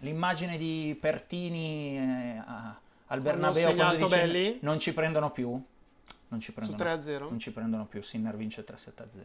[0.00, 2.42] l'immagine di Pertini eh,
[3.06, 4.58] al Bernabeu quando dice belli?
[4.60, 5.58] non ci prendono più.
[6.28, 7.20] Non ci prendono, Su 3-0?
[7.20, 9.20] Non ci prendono più, Sinner vince 3-7-0.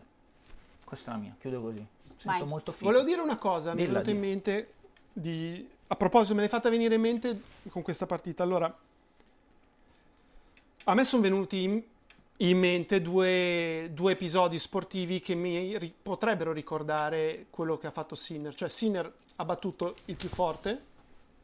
[0.85, 1.85] Questa è la mia, chiudo così.
[2.15, 2.47] Sento Vai.
[2.47, 2.85] molto figo.
[2.89, 4.73] Volevo dire una cosa, Dilla, mi è venuta in mente
[5.11, 5.69] di...
[5.87, 8.41] A proposito, me l'hai fatta venire in mente con questa partita.
[8.41, 8.73] Allora,
[10.85, 11.89] a me sono venuti
[12.41, 18.15] in, mente due, due, episodi sportivi che mi ri- potrebbero ricordare quello che ha fatto
[18.15, 18.53] Sinner.
[18.53, 20.89] Cioè, Sinner ha battuto il più forte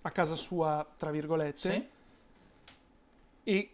[0.01, 1.87] a casa sua, tra virgolette, sì.
[3.43, 3.69] e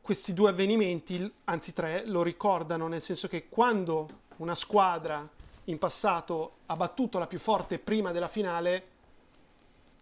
[0.00, 5.28] questi due avvenimenti, anzi tre, lo ricordano nel senso che quando una squadra
[5.64, 8.84] in passato ha battuto la più forte prima della finale,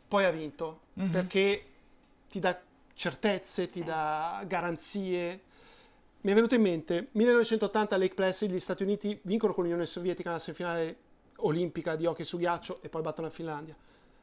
[0.08, 1.10] poi ha vinto, mm-hmm.
[1.10, 1.64] perché
[2.28, 2.58] ti dà
[2.94, 3.84] certezze, ti sì.
[3.84, 5.42] dà garanzie.
[6.20, 10.30] Mi è venuto in mente, 1980 Lake Placid, gli Stati Uniti vincono con l'Unione Sovietica
[10.30, 10.96] nella semifinale
[11.36, 13.76] olimpica di hockey su ghiaccio e poi battono la Finlandia.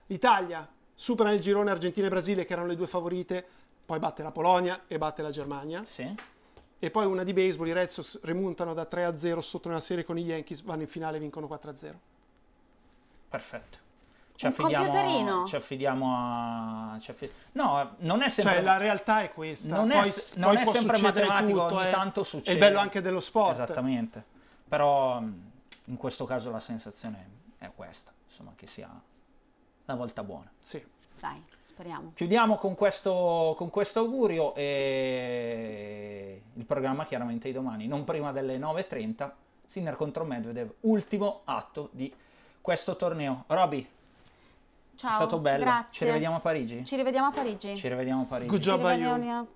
[0.08, 3.46] L'Italia supera nel girone Argentina e Brasile, che erano le due favorite,
[3.86, 5.86] poi batte la Polonia e batte la Germania.
[5.86, 6.14] Sì.
[6.78, 9.80] E poi una di baseball, i Red Sox remontano da 3 a 0 sotto una
[9.80, 12.00] serie con i Yankees, vanno in finale e vincono 4 a 0.
[13.30, 13.85] Perfetto.
[14.36, 16.98] Ci affidiamo, ci affidiamo a.
[17.00, 17.32] Ci affi...
[17.54, 18.56] No, non è sempre.
[18.56, 19.78] Cioè, la realtà è questa.
[19.78, 21.92] Non poi, è, non poi è sempre matematico, tutto, ogni eh.
[21.92, 22.50] tanto succede.
[22.50, 23.52] È il bello anche dello sport.
[23.52, 24.24] Esattamente.
[24.68, 28.90] Però in questo caso la sensazione è questa, insomma, che sia
[29.86, 30.52] la volta buona.
[30.60, 30.84] Sì.
[31.18, 32.12] Dai, speriamo.
[32.14, 38.58] Chiudiamo con questo, con questo augurio e il programma chiaramente di domani, non prima delle
[38.58, 39.32] 9.30,
[39.66, 42.14] Sinner contro Medvedev, ultimo atto di
[42.60, 43.46] questo torneo.
[43.48, 43.88] Roby,
[44.96, 45.64] Ciao, è stato bello.
[45.64, 45.92] Grazie.
[45.92, 46.86] Ci rivediamo a Parigi?
[46.86, 47.76] Ci rivediamo a Parigi.
[47.76, 48.50] Ci rivediamo a Parigi.
[48.50, 49.14] Good job a you.
[49.14, 49.48] Rivediamo-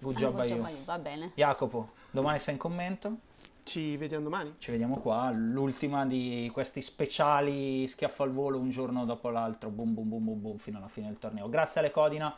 [0.00, 0.66] Good Ah, job a job you.
[0.66, 1.32] a Va bene.
[1.34, 3.16] Jacopo, domani sei in commento?
[3.64, 4.54] Ci vediamo domani.
[4.58, 9.92] Ci vediamo qua, l'ultima di questi speciali schiaffo al volo un giorno dopo l'altro, boom
[9.92, 11.50] boom boom boom boom fino alla fine del torneo.
[11.50, 12.34] Grazie alle Codina,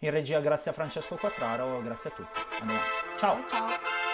[0.00, 2.38] in regia grazie a Francesco Quattraro, grazie a tutti.
[2.40, 2.78] A domani.
[3.16, 3.44] Ciao.
[3.48, 4.13] Ciao.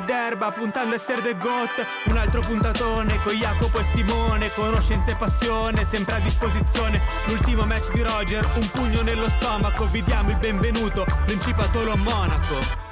[0.00, 5.16] d'erba puntando a essere the goat, un altro puntatone con Jacopo e Simone, conoscenza e
[5.16, 10.36] passione, sempre a disposizione, l'ultimo match di Roger, un pugno nello stomaco, vi diamo il
[10.38, 12.91] benvenuto, Principatolo Monaco.